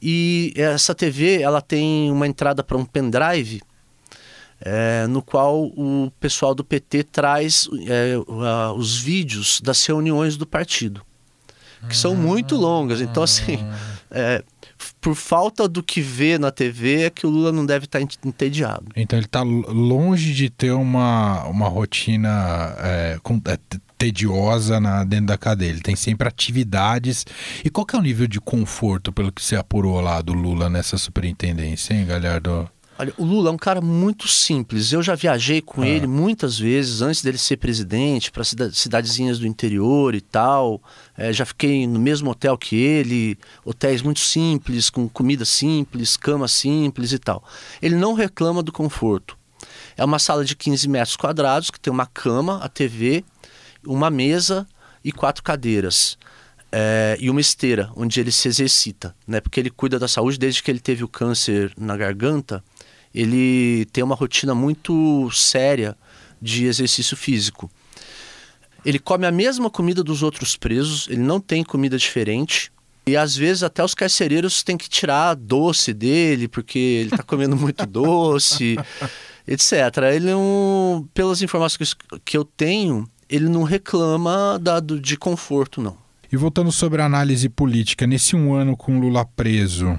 E 0.00 0.52
essa 0.56 0.94
TV 0.94 1.40
ela 1.40 1.62
tem 1.62 2.10
uma 2.10 2.26
entrada 2.26 2.62
para 2.62 2.76
um 2.76 2.84
pendrive 2.84 3.62
é, 4.60 5.06
no 5.06 5.22
qual 5.22 5.64
o 5.64 6.12
pessoal 6.18 6.54
do 6.54 6.64
PT 6.64 7.04
traz 7.04 7.68
é, 7.86 8.14
os 8.76 8.98
vídeos 8.98 9.60
das 9.60 9.84
reuniões 9.84 10.36
do 10.36 10.46
partido, 10.46 11.02
que 11.88 11.96
são 11.96 12.14
muito 12.14 12.56
longas. 12.56 13.00
Então, 13.00 13.22
assim, 13.22 13.58
é, 14.10 14.42
por 15.00 15.14
falta 15.14 15.68
do 15.68 15.82
que 15.82 16.00
vê 16.00 16.38
na 16.38 16.50
TV, 16.50 17.02
é 17.02 17.10
que 17.10 17.26
o 17.26 17.30
Lula 17.30 17.52
não 17.52 17.66
deve 17.66 17.84
estar 17.84 18.00
entediado. 18.00 18.86
Então, 18.96 19.18
ele 19.18 19.26
está 19.26 19.42
longe 19.42 20.32
de 20.32 20.48
ter 20.48 20.72
uma, 20.72 21.44
uma 21.44 21.68
rotina 21.68 22.74
é, 22.78 23.18
com, 23.22 23.40
é, 23.46 23.58
tediosa 23.98 24.80
na, 24.80 25.04
dentro 25.04 25.26
da 25.26 25.38
cadeia. 25.38 25.70
Ele 25.70 25.80
tem 25.80 25.96
sempre 25.96 26.28
atividades. 26.28 27.26
E 27.64 27.70
qual 27.70 27.86
que 27.86 27.96
é 27.96 27.98
o 27.98 28.02
nível 28.02 28.26
de 28.26 28.40
conforto, 28.40 29.12
pelo 29.12 29.32
que 29.32 29.42
você 29.42 29.56
apurou 29.56 30.00
lá 30.00 30.20
do 30.20 30.32
Lula 30.32 30.68
nessa 30.68 30.98
superintendência, 30.98 31.94
hein, 31.94 32.06
Galhardo? 32.06 32.68
Olha, 32.96 33.12
o 33.18 33.24
Lula 33.24 33.50
é 33.50 33.52
um 33.52 33.56
cara 33.56 33.80
muito 33.80 34.28
simples. 34.28 34.92
Eu 34.92 35.02
já 35.02 35.16
viajei 35.16 35.60
com 35.60 35.82
ah. 35.82 35.86
ele 35.86 36.06
muitas 36.06 36.56
vezes 36.56 37.02
antes 37.02 37.22
dele 37.22 37.38
ser 37.38 37.56
presidente 37.56 38.30
para 38.30 38.44
cidadezinhas 38.44 39.38
do 39.40 39.46
interior 39.46 40.14
e 40.14 40.20
tal. 40.20 40.80
É, 41.16 41.32
já 41.32 41.44
fiquei 41.44 41.88
no 41.88 41.98
mesmo 41.98 42.30
hotel 42.30 42.56
que 42.56 42.76
ele, 42.76 43.36
hotéis 43.64 44.00
muito 44.00 44.20
simples, 44.20 44.90
com 44.90 45.08
comida 45.08 45.44
simples, 45.44 46.16
cama 46.16 46.46
simples 46.46 47.10
e 47.10 47.18
tal. 47.18 47.42
Ele 47.82 47.96
não 47.96 48.14
reclama 48.14 48.62
do 48.62 48.70
conforto. 48.70 49.36
É 49.96 50.04
uma 50.04 50.20
sala 50.20 50.44
de 50.44 50.54
15 50.54 50.88
metros 50.88 51.16
quadrados 51.16 51.70
que 51.70 51.80
tem 51.80 51.92
uma 51.92 52.06
cama, 52.06 52.58
a 52.62 52.68
TV, 52.68 53.24
uma 53.84 54.08
mesa 54.08 54.68
e 55.04 55.10
quatro 55.10 55.42
cadeiras. 55.42 56.16
É, 56.70 57.16
e 57.20 57.30
uma 57.30 57.40
esteira 57.40 57.90
onde 57.96 58.18
ele 58.18 58.32
se 58.32 58.48
exercita, 58.48 59.14
né? 59.28 59.40
Porque 59.40 59.60
ele 59.60 59.70
cuida 59.70 59.96
da 59.96 60.08
saúde 60.08 60.36
desde 60.36 60.60
que 60.60 60.68
ele 60.68 60.80
teve 60.80 61.04
o 61.04 61.08
câncer 61.08 61.72
na 61.78 61.96
garganta 61.96 62.64
ele 63.14 63.84
tem 63.92 64.02
uma 64.02 64.14
rotina 64.14 64.54
muito 64.54 65.30
séria 65.30 65.96
de 66.42 66.64
exercício 66.66 67.16
físico. 67.16 67.70
Ele 68.84 68.98
come 68.98 69.24
a 69.24 69.30
mesma 69.30 69.70
comida 69.70 70.02
dos 70.02 70.22
outros 70.22 70.56
presos, 70.56 71.06
ele 71.08 71.22
não 71.22 71.40
tem 71.40 71.62
comida 71.62 71.96
diferente. 71.96 72.70
E 73.06 73.16
às 73.16 73.36
vezes 73.36 73.62
até 73.62 73.84
os 73.84 73.94
carcereiros 73.94 74.62
têm 74.62 74.76
que 74.76 74.88
tirar 74.88 75.34
doce 75.34 75.92
dele, 75.92 76.48
porque 76.48 76.78
ele 76.78 77.10
está 77.10 77.22
comendo 77.22 77.56
muito 77.56 77.84
doce, 77.86 78.76
etc. 79.46 79.72
Ele 80.14 80.30
não, 80.30 81.08
pelas 81.14 81.40
informações 81.40 81.94
que 82.24 82.36
eu 82.36 82.44
tenho, 82.44 83.08
ele 83.28 83.48
não 83.48 83.62
reclama 83.62 84.58
dado 84.60 84.98
de 84.98 85.16
conforto, 85.16 85.80
não. 85.80 85.96
E 86.32 86.36
voltando 86.36 86.72
sobre 86.72 87.00
a 87.00 87.04
análise 87.04 87.48
política, 87.48 88.06
nesse 88.06 88.34
um 88.34 88.54
ano 88.54 88.76
com 88.76 88.98
Lula 88.98 89.24
preso, 89.24 89.98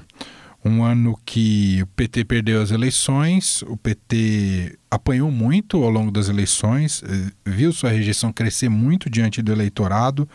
um 0.66 0.84
ano 0.84 1.18
que 1.24 1.82
o 1.82 1.86
PT 1.88 2.24
perdeu 2.24 2.60
as 2.60 2.70
eleições, 2.70 3.62
o 3.62 3.76
PT 3.76 4.78
apanhou 4.90 5.30
muito 5.30 5.82
ao 5.82 5.90
longo 5.90 6.10
das 6.10 6.28
eleições, 6.28 7.02
eh, 7.02 7.30
viu 7.44 7.72
sua 7.72 7.90
rejeição 7.90 8.32
crescer 8.32 8.68
muito 8.68 9.08
diante 9.08 9.40
do 9.42 9.52
eleitorado. 9.52 10.28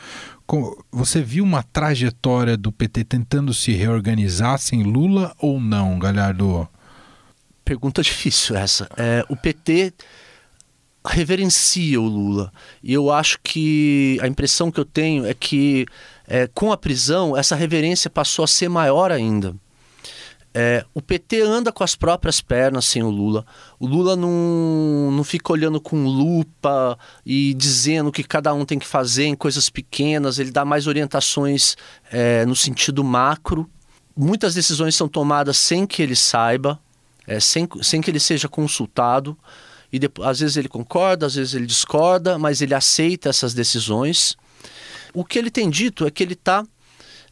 Você 0.91 1.21
viu 1.21 1.43
uma 1.43 1.63
trajetória 1.63 2.57
do 2.57 2.71
PT 2.71 3.05
tentando 3.05 3.53
se 3.53 3.71
reorganizar 3.71 4.57
sem 4.57 4.83
Lula 4.83 5.33
ou 5.39 5.59
não, 5.59 5.97
Galhardo? 5.97 6.67
Pergunta 7.63 8.01
difícil 8.01 8.55
essa. 8.55 8.89
É, 8.97 9.25
o 9.29 9.35
PT 9.35 9.93
reverencia 11.05 11.99
o 11.99 12.05
Lula. 12.05 12.51
E 12.83 12.93
eu 12.93 13.11
acho 13.11 13.39
que 13.43 14.17
a 14.21 14.27
impressão 14.27 14.71
que 14.71 14.79
eu 14.79 14.85
tenho 14.85 15.25
é 15.25 15.33
que 15.33 15.85
é, 16.27 16.47
com 16.47 16.71
a 16.71 16.77
prisão 16.77 17.35
essa 17.35 17.55
reverência 17.55 18.09
passou 18.09 18.43
a 18.43 18.47
ser 18.47 18.69
maior 18.69 19.11
ainda. 19.11 19.55
É, 20.53 20.83
o 20.93 21.01
PT 21.01 21.41
anda 21.41 21.71
com 21.71 21.83
as 21.83 21.95
próprias 21.95 22.41
pernas 22.41 22.85
sem 22.85 23.01
o 23.01 23.09
Lula. 23.09 23.45
O 23.79 23.87
Lula 23.87 24.17
não, 24.17 25.09
não 25.11 25.23
fica 25.23 25.53
olhando 25.53 25.79
com 25.79 26.05
lupa 26.05 26.97
e 27.25 27.53
dizendo 27.53 28.11
que 28.11 28.23
cada 28.23 28.53
um 28.53 28.65
tem 28.65 28.77
que 28.77 28.87
fazer 28.87 29.25
em 29.25 29.35
coisas 29.35 29.69
pequenas. 29.69 30.39
Ele 30.39 30.51
dá 30.51 30.65
mais 30.65 30.87
orientações 30.87 31.77
é, 32.11 32.45
no 32.45 32.55
sentido 32.55 33.03
macro. 33.03 33.69
Muitas 34.15 34.53
decisões 34.53 34.93
são 34.93 35.07
tomadas 35.07 35.57
sem 35.57 35.87
que 35.87 36.01
ele 36.01 36.17
saiba, 36.17 36.77
é, 37.25 37.39
sem, 37.39 37.67
sem 37.81 38.01
que 38.01 38.11
ele 38.11 38.19
seja 38.19 38.49
consultado. 38.49 39.37
E 39.91 39.97
depois, 39.97 40.27
às 40.27 40.39
vezes 40.41 40.57
ele 40.57 40.67
concorda, 40.67 41.25
às 41.25 41.35
vezes 41.35 41.53
ele 41.53 41.65
discorda, 41.65 42.37
mas 42.37 42.61
ele 42.61 42.73
aceita 42.73 43.29
essas 43.29 43.53
decisões. 43.53 44.35
O 45.13 45.23
que 45.23 45.39
ele 45.39 45.49
tem 45.49 45.69
dito 45.69 46.05
é 46.05 46.11
que 46.11 46.23
ele 46.23 46.33
está 46.33 46.65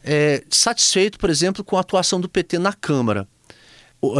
é, 0.04 0.42
satisfeito, 0.50 1.18
por 1.18 1.30
exemplo, 1.30 1.64
com 1.64 1.76
a 1.76 1.80
atuação 1.80 2.20
do 2.20 2.28
PT 2.28 2.58
na 2.58 2.72
Câmara. 2.72 3.26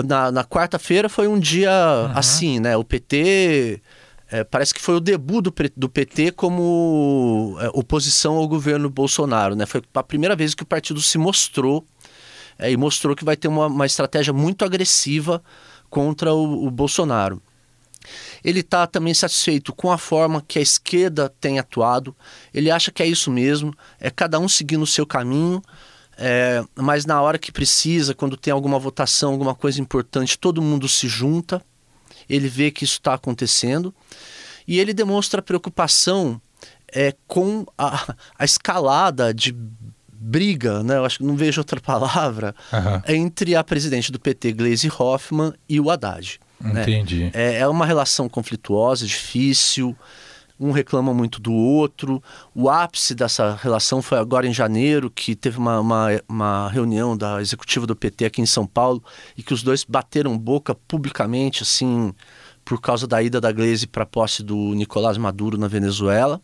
Na, 0.06 0.30
na 0.30 0.44
quarta-feira 0.44 1.08
foi 1.08 1.26
um 1.26 1.38
dia 1.38 1.70
uhum. 1.70 2.12
assim, 2.14 2.60
né? 2.60 2.76
O 2.76 2.84
PT. 2.84 3.80
É, 4.32 4.44
parece 4.44 4.72
que 4.72 4.80
foi 4.80 4.94
o 4.94 5.00
debut 5.00 5.42
do, 5.42 5.54
do 5.76 5.88
PT 5.88 6.32
como 6.32 7.56
é, 7.60 7.68
oposição 7.72 8.36
ao 8.36 8.46
governo 8.46 8.88
Bolsonaro. 8.88 9.56
Né? 9.56 9.66
Foi 9.66 9.82
a 9.94 10.02
primeira 10.02 10.36
vez 10.36 10.54
que 10.54 10.62
o 10.62 10.66
partido 10.66 11.00
se 11.00 11.18
mostrou 11.18 11.84
é, 12.56 12.70
e 12.70 12.76
mostrou 12.76 13.16
que 13.16 13.24
vai 13.24 13.36
ter 13.36 13.48
uma, 13.48 13.66
uma 13.66 13.86
estratégia 13.86 14.32
muito 14.32 14.64
agressiva 14.64 15.42
contra 15.88 16.32
o, 16.32 16.66
o 16.66 16.70
Bolsonaro. 16.70 17.42
Ele 18.42 18.60
está 18.60 18.86
também 18.86 19.14
satisfeito 19.14 19.72
com 19.72 19.92
a 19.92 19.98
forma 19.98 20.42
que 20.46 20.58
a 20.58 20.62
esquerda 20.62 21.32
tem 21.40 21.58
atuado. 21.58 22.14
Ele 22.52 22.70
acha 22.70 22.90
que 22.90 23.02
é 23.02 23.06
isso 23.06 23.30
mesmo, 23.30 23.74
é 23.98 24.10
cada 24.10 24.38
um 24.38 24.48
seguindo 24.48 24.82
o 24.82 24.86
seu 24.86 25.06
caminho. 25.06 25.62
É, 26.16 26.62
mas 26.74 27.06
na 27.06 27.20
hora 27.20 27.38
que 27.38 27.50
precisa, 27.50 28.14
quando 28.14 28.36
tem 28.36 28.52
alguma 28.52 28.78
votação, 28.78 29.32
alguma 29.32 29.54
coisa 29.54 29.80
importante, 29.80 30.38
todo 30.38 30.62
mundo 30.62 30.88
se 30.88 31.08
junta. 31.08 31.62
Ele 32.28 32.48
vê 32.48 32.70
que 32.70 32.84
isso 32.84 32.94
está 32.94 33.14
acontecendo 33.14 33.94
e 34.66 34.78
ele 34.78 34.94
demonstra 34.94 35.42
preocupação 35.42 36.40
é, 36.92 37.14
com 37.26 37.66
a, 37.76 38.14
a 38.38 38.44
escalada 38.44 39.32
de 39.32 39.54
briga, 40.12 40.82
né? 40.82 40.96
Eu 40.96 41.04
acho 41.04 41.18
que 41.18 41.24
não 41.24 41.34
vejo 41.34 41.60
outra 41.60 41.80
palavra, 41.80 42.54
uhum. 42.72 43.14
entre 43.16 43.56
a 43.56 43.64
presidente 43.64 44.12
do 44.12 44.20
PT, 44.20 44.52
Gleisi 44.52 44.90
Hoffmann, 44.96 45.54
e 45.68 45.80
o 45.80 45.90
Haddad. 45.90 46.38
Né? 46.60 46.82
Entendi. 46.82 47.24
Né? 47.24 47.30
É, 47.32 47.58
é 47.58 47.68
uma 47.68 47.86
relação 47.86 48.28
conflituosa, 48.28 49.06
difícil. 49.06 49.96
Um 50.58 50.72
reclama 50.72 51.14
muito 51.14 51.40
do 51.40 51.54
outro. 51.54 52.22
O 52.54 52.68
ápice 52.68 53.14
dessa 53.14 53.58
relação 53.62 54.02
foi 54.02 54.18
agora 54.18 54.46
em 54.46 54.52
janeiro, 54.52 55.10
que 55.10 55.34
teve 55.34 55.56
uma, 55.56 55.80
uma, 55.80 56.08
uma 56.28 56.68
reunião 56.68 57.16
da 57.16 57.40
executiva 57.40 57.86
do 57.86 57.96
PT 57.96 58.26
aqui 58.26 58.42
em 58.42 58.46
São 58.46 58.66
Paulo 58.66 59.02
e 59.38 59.42
que 59.42 59.54
os 59.54 59.62
dois 59.62 59.84
bateram 59.84 60.36
boca 60.36 60.74
publicamente, 60.74 61.62
assim, 61.62 62.12
por 62.62 62.78
causa 62.78 63.06
da 63.06 63.22
ida 63.22 63.40
da 63.40 63.50
Gleisi 63.50 63.86
para 63.86 64.02
a 64.02 64.06
posse 64.06 64.42
do 64.42 64.74
Nicolás 64.74 65.16
Maduro 65.16 65.56
na 65.56 65.66
Venezuela. 65.66 66.42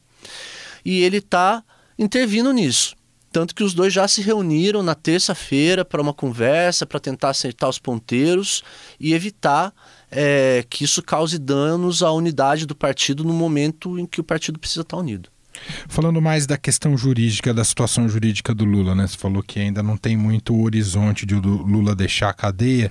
E 0.82 1.02
ele 1.02 1.18
está 1.18 1.62
intervindo 1.98 2.52
nisso. 2.52 2.96
Tanto 3.36 3.54
que 3.54 3.62
os 3.62 3.74
dois 3.74 3.92
já 3.92 4.08
se 4.08 4.22
reuniram 4.22 4.82
na 4.82 4.94
terça-feira 4.94 5.84
para 5.84 6.00
uma 6.00 6.14
conversa, 6.14 6.86
para 6.86 6.98
tentar 6.98 7.28
acertar 7.28 7.68
os 7.68 7.78
ponteiros 7.78 8.62
e 8.98 9.12
evitar 9.12 9.74
é, 10.18 10.64
que 10.68 10.82
isso 10.82 11.02
cause 11.02 11.38
danos 11.38 12.02
à 12.02 12.10
unidade 12.10 12.64
do 12.64 12.74
partido 12.74 13.22
no 13.22 13.34
momento 13.34 13.98
em 13.98 14.06
que 14.06 14.18
o 14.18 14.24
partido 14.24 14.58
precisa 14.58 14.80
estar 14.80 14.96
unido. 14.96 15.28
Falando 15.88 16.20
mais 16.20 16.46
da 16.46 16.56
questão 16.56 16.96
jurídica, 16.96 17.52
da 17.52 17.64
situação 17.64 18.08
jurídica 18.08 18.54
do 18.54 18.64
Lula, 18.64 18.94
né? 18.94 19.06
Você 19.06 19.16
falou 19.16 19.42
que 19.42 19.60
ainda 19.60 19.82
não 19.82 19.96
tem 19.96 20.16
muito 20.16 20.58
horizonte 20.58 21.26
de 21.26 21.34
Lula 21.34 21.94
deixar 21.94 22.30
a 22.30 22.34
cadeia, 22.34 22.90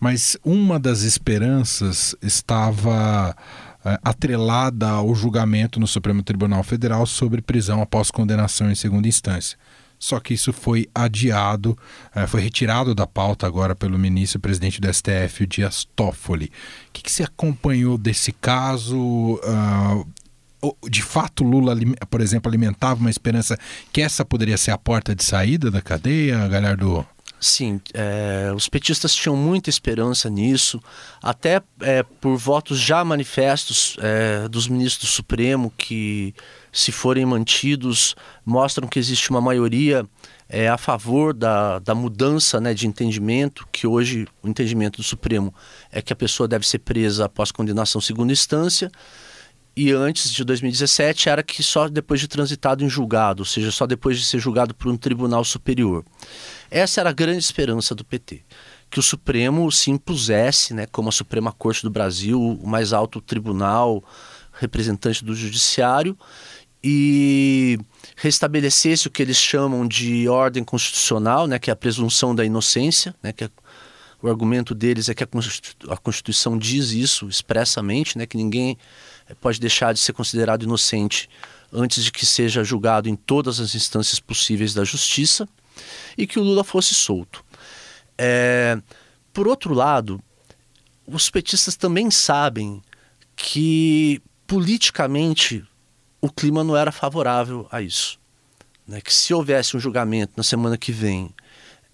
mas 0.00 0.36
uma 0.42 0.78
das 0.78 1.02
esperanças 1.02 2.14
estava 2.22 3.36
é, 3.84 3.98
atrelada 4.02 4.88
ao 4.88 5.14
julgamento 5.14 5.78
no 5.78 5.86
Supremo 5.86 6.22
Tribunal 6.22 6.62
Federal 6.62 7.04
sobre 7.04 7.42
prisão 7.42 7.82
após 7.82 8.10
condenação 8.10 8.70
em 8.70 8.74
segunda 8.74 9.06
instância. 9.06 9.58
Só 9.98 10.20
que 10.20 10.34
isso 10.34 10.52
foi 10.52 10.88
adiado, 10.94 11.76
é, 12.14 12.26
foi 12.26 12.40
retirado 12.40 12.94
da 12.94 13.06
pauta 13.06 13.46
agora 13.46 13.74
pelo 13.74 13.98
ministro 13.98 14.40
presidente 14.40 14.80
do 14.80 14.92
STF, 14.92 15.44
o 15.44 15.46
Dias 15.46 15.86
Toffoli. 15.96 16.46
O 16.46 16.92
que, 16.92 17.02
que 17.02 17.10
você 17.10 17.22
acompanhou 17.22 17.96
desse 17.96 18.32
caso? 18.32 18.96
Uh, 18.98 20.06
de 20.88 21.02
fato 21.02 21.44
Lula, 21.44 21.76
por 22.08 22.20
exemplo, 22.20 22.48
alimentava 22.48 23.00
uma 23.00 23.10
esperança 23.10 23.58
que 23.92 24.00
essa 24.00 24.24
poderia 24.24 24.56
ser 24.56 24.70
a 24.70 24.78
porta 24.78 25.14
de 25.14 25.22
saída 25.22 25.70
da 25.70 25.82
cadeia, 25.82 26.48
Galhardo? 26.48 27.06
Sim, 27.40 27.78
é, 27.92 28.50
os 28.56 28.70
petistas 28.70 29.14
tinham 29.14 29.36
muita 29.36 29.68
esperança 29.68 30.30
nisso, 30.30 30.80
até 31.22 31.60
é, 31.82 32.02
por 32.02 32.38
votos 32.38 32.78
já 32.78 33.04
manifestos 33.04 33.98
é, 34.00 34.48
dos 34.48 34.66
ministros 34.66 35.10
do 35.10 35.12
Supremo, 35.12 35.70
que, 35.76 36.34
se 36.74 36.90
forem 36.90 37.24
mantidos, 37.24 38.16
mostram 38.44 38.88
que 38.88 38.98
existe 38.98 39.30
uma 39.30 39.40
maioria 39.40 40.04
é, 40.48 40.68
a 40.68 40.76
favor 40.76 41.32
da, 41.32 41.78
da 41.78 41.94
mudança 41.94 42.60
né, 42.60 42.74
de 42.74 42.88
entendimento, 42.88 43.66
que 43.70 43.86
hoje 43.86 44.26
o 44.42 44.48
entendimento 44.48 44.96
do 44.96 45.04
Supremo 45.04 45.54
é 45.90 46.02
que 46.02 46.12
a 46.12 46.16
pessoa 46.16 46.48
deve 46.48 46.66
ser 46.66 46.80
presa 46.80 47.26
após 47.26 47.52
condenação 47.52 48.00
segunda 48.00 48.32
instância 48.32 48.90
e 49.76 49.92
antes 49.92 50.32
de 50.32 50.44
2017 50.44 51.28
era 51.28 51.42
que 51.42 51.62
só 51.62 51.88
depois 51.88 52.20
de 52.20 52.28
transitado 52.28 52.84
em 52.84 52.88
julgado, 52.88 53.42
ou 53.42 53.46
seja, 53.46 53.70
só 53.70 53.86
depois 53.86 54.18
de 54.18 54.24
ser 54.24 54.38
julgado 54.38 54.74
por 54.74 54.90
um 54.90 54.96
tribunal 54.96 55.44
superior. 55.44 56.04
Essa 56.70 57.00
era 57.00 57.10
a 57.10 57.12
grande 57.12 57.38
esperança 57.38 57.94
do 57.94 58.04
PT, 58.04 58.42
que 58.90 59.00
o 59.00 59.02
Supremo 59.02 59.70
se 59.72 59.90
impusesse, 59.90 60.74
né, 60.74 60.86
como 60.86 61.08
a 61.08 61.12
Suprema 61.12 61.50
Corte 61.50 61.82
do 61.82 61.90
Brasil, 61.90 62.40
o 62.40 62.66
mais 62.66 62.92
alto 62.92 63.20
tribunal 63.20 64.04
representante 64.52 65.24
do 65.24 65.34
judiciário 65.34 66.16
e 66.86 67.78
restabelecesse 68.14 69.08
o 69.08 69.10
que 69.10 69.22
eles 69.22 69.38
chamam 69.38 69.88
de 69.88 70.28
ordem 70.28 70.62
constitucional, 70.62 71.46
né, 71.46 71.58
que 71.58 71.70
é 71.70 71.72
a 71.72 71.76
presunção 71.76 72.34
da 72.34 72.44
inocência, 72.44 73.14
né, 73.22 73.32
que 73.32 73.44
é, 73.44 73.50
o 74.20 74.28
argumento 74.28 74.74
deles 74.74 75.08
é 75.08 75.14
que 75.14 75.24
a 75.24 75.96
Constituição 75.96 76.58
diz 76.58 76.90
isso 76.90 77.26
expressamente, 77.26 78.18
né, 78.18 78.26
que 78.26 78.36
ninguém 78.36 78.76
pode 79.40 79.58
deixar 79.58 79.94
de 79.94 80.00
ser 80.00 80.12
considerado 80.12 80.62
inocente 80.62 81.30
antes 81.72 82.04
de 82.04 82.12
que 82.12 82.26
seja 82.26 82.62
julgado 82.62 83.08
em 83.08 83.16
todas 83.16 83.60
as 83.60 83.74
instâncias 83.74 84.20
possíveis 84.20 84.74
da 84.74 84.84
justiça 84.84 85.48
e 86.18 86.26
que 86.26 86.38
o 86.38 86.42
Lula 86.42 86.62
fosse 86.62 86.94
solto. 86.94 87.42
É, 88.18 88.78
por 89.32 89.48
outro 89.48 89.72
lado, 89.72 90.22
os 91.06 91.30
petistas 91.30 91.76
também 91.76 92.10
sabem 92.10 92.82
que 93.34 94.20
politicamente 94.46 95.64
o 96.24 96.32
clima 96.32 96.64
não 96.64 96.74
era 96.74 96.90
favorável 96.90 97.68
a 97.70 97.82
isso. 97.82 98.18
Né? 98.88 98.98
Que 98.98 99.12
se 99.12 99.34
houvesse 99.34 99.76
um 99.76 99.80
julgamento 99.80 100.32
na 100.38 100.42
semana 100.42 100.78
que 100.78 100.90
vem, 100.90 101.30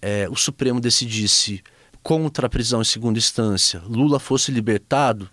é, 0.01 0.25
o 0.29 0.37
Supremo 0.37 0.79
decidisse 0.79 1.61
contra 2.01 2.47
a 2.47 2.49
prisão 2.49 2.81
em 2.81 2.85
segunda 2.85 3.19
instância, 3.19 3.81
Lula 3.85 4.21
fosse 4.21 4.49
libertado, 4.49 5.29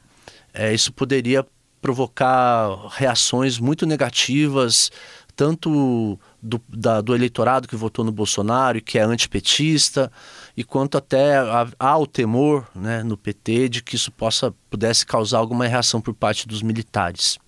é, 0.52 0.74
isso 0.74 0.92
poderia 0.92 1.46
provocar 1.80 2.88
reações 2.90 3.60
muito 3.60 3.86
negativas, 3.86 4.90
tanto 5.36 6.18
do, 6.42 6.60
da, 6.68 7.00
do 7.00 7.14
eleitorado 7.14 7.68
que 7.68 7.76
votou 7.76 8.04
no 8.04 8.10
Bolsonaro 8.10 8.78
e 8.78 8.82
que 8.82 8.98
é 8.98 9.02
antipetista, 9.02 10.10
e 10.56 10.64
quanto 10.64 10.98
até 10.98 11.36
há 11.78 11.96
o 11.96 12.06
temor 12.06 12.66
né, 12.74 13.04
no 13.04 13.16
PT 13.16 13.68
de 13.68 13.80
que 13.80 13.94
isso 13.94 14.10
possa 14.10 14.52
pudesse 14.68 15.06
causar 15.06 15.38
alguma 15.38 15.68
reação 15.68 16.00
por 16.00 16.12
parte 16.12 16.48
dos 16.48 16.62
militares. 16.62 17.38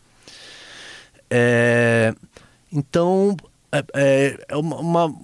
É, 1.30 2.14
então, 2.72 3.36
é, 3.72 3.84
é, 3.94 4.44
é 4.48 4.56
uma, 4.56 5.14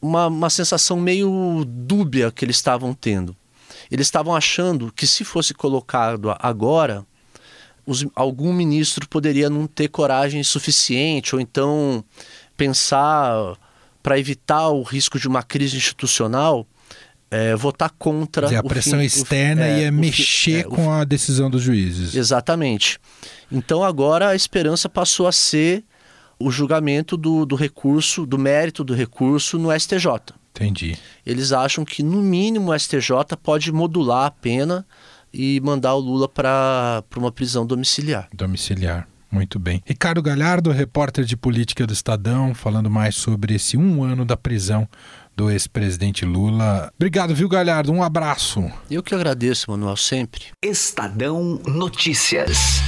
uma, 0.00 0.26
uma 0.26 0.50
sensação 0.50 0.98
meio 0.98 1.64
dúbia 1.66 2.30
que 2.30 2.44
eles 2.44 2.56
estavam 2.56 2.94
tendo. 2.94 3.36
Eles 3.90 4.06
estavam 4.06 4.34
achando 4.34 4.92
que 4.92 5.06
se 5.06 5.24
fosse 5.24 5.54
colocado 5.54 6.34
agora, 6.38 7.04
os, 7.86 8.04
algum 8.14 8.52
ministro 8.52 9.08
poderia 9.08 9.48
não 9.48 9.66
ter 9.66 9.88
coragem 9.88 10.42
suficiente, 10.42 11.34
ou 11.34 11.40
então 11.40 12.04
pensar 12.56 13.56
para 14.02 14.18
evitar 14.18 14.68
o 14.68 14.82
risco 14.82 15.18
de 15.18 15.28
uma 15.28 15.42
crise 15.42 15.76
institucional, 15.76 16.66
é, 17.30 17.54
votar 17.54 17.90
contra. 17.90 18.46
Dizer, 18.46 18.58
a 18.58 18.62
pressão 18.62 18.98
fim, 18.98 19.04
externa 19.04 19.62
o, 19.62 19.64
é, 19.64 19.80
ia 19.82 19.92
mexer 19.92 20.60
é, 20.60 20.62
com 20.62 20.90
a 20.90 21.04
decisão 21.04 21.50
dos 21.50 21.62
juízes. 21.62 22.14
Exatamente. 22.14 22.98
Então 23.50 23.82
agora 23.82 24.28
a 24.28 24.34
esperança 24.34 24.88
passou 24.88 25.26
a 25.26 25.32
ser 25.32 25.84
o 26.38 26.50
julgamento 26.50 27.16
do, 27.16 27.46
do 27.46 27.56
recurso, 27.56 28.26
do 28.26 28.38
mérito 28.38 28.84
do 28.84 28.94
recurso 28.94 29.58
no 29.58 29.72
STJ. 29.78 30.34
Entendi. 30.50 30.96
Eles 31.24 31.52
acham 31.52 31.84
que, 31.84 32.02
no 32.02 32.22
mínimo, 32.22 32.70
o 32.70 32.78
STJ 32.78 33.36
pode 33.42 33.70
modular 33.72 34.26
a 34.26 34.30
pena 34.30 34.86
e 35.32 35.60
mandar 35.60 35.94
o 35.94 36.00
Lula 36.00 36.28
para 36.28 37.04
uma 37.16 37.30
prisão 37.30 37.66
domiciliar. 37.66 38.28
Domiciliar. 38.32 39.06
Muito 39.30 39.58
bem. 39.58 39.82
Ricardo 39.84 40.22
Galhardo, 40.22 40.70
repórter 40.70 41.24
de 41.24 41.36
política 41.36 41.86
do 41.86 41.92
Estadão, 41.92 42.54
falando 42.54 42.88
mais 42.88 43.16
sobre 43.16 43.54
esse 43.54 43.76
um 43.76 44.02
ano 44.02 44.24
da 44.24 44.36
prisão 44.36 44.88
do 45.36 45.50
ex-presidente 45.50 46.24
Lula. 46.24 46.90
Obrigado, 46.96 47.34
viu, 47.34 47.48
Galhardo? 47.48 47.92
Um 47.92 48.02
abraço. 48.02 48.64
Eu 48.90 49.02
que 49.02 49.14
agradeço, 49.14 49.70
Manuel, 49.70 49.96
sempre. 49.96 50.44
Estadão 50.62 51.60
Notícias. 51.66 52.80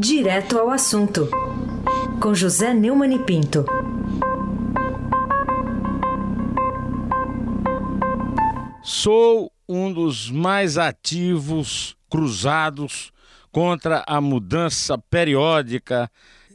Direto 0.00 0.58
ao 0.58 0.70
assunto. 0.70 1.28
Com 2.22 2.34
José 2.34 2.72
Neumann 2.72 3.16
e 3.16 3.18
Pinto. 3.18 3.66
Sou 8.82 9.52
um 9.68 9.92
dos 9.92 10.30
mais 10.30 10.78
ativos 10.78 11.98
cruzados 12.08 13.12
contra 13.52 14.02
a 14.06 14.22
mudança 14.22 14.96
periódica 14.96 16.10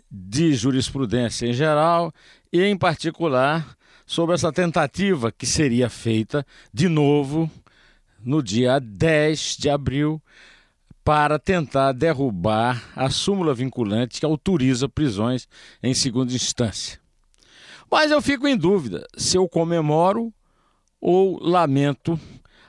de 0.09 0.55
jurisprudência 0.55 1.45
em 1.45 1.53
geral 1.53 2.11
e, 2.51 2.63
em 2.63 2.75
particular, 2.75 3.77
sobre 4.07 4.33
essa 4.33 4.51
tentativa 4.51 5.31
que 5.31 5.45
seria 5.45 5.87
feita 5.87 6.43
de 6.73 6.89
novo 6.89 7.47
no 8.23 8.41
dia 8.41 8.79
10 8.79 9.57
de 9.59 9.69
abril 9.69 10.19
para 11.05 11.37
tentar 11.37 11.91
derrubar 11.91 12.83
a 12.95 13.11
súmula 13.11 13.53
vinculante 13.53 14.19
que 14.19 14.25
autoriza 14.25 14.89
prisões 14.89 15.47
em 15.83 15.93
segunda 15.93 16.33
instância. 16.33 16.99
Mas 17.91 18.09
eu 18.09 18.19
fico 18.23 18.47
em 18.47 18.57
dúvida 18.57 19.05
se 19.15 19.37
eu 19.37 19.47
comemoro 19.47 20.33
ou 20.99 21.39
lamento 21.39 22.19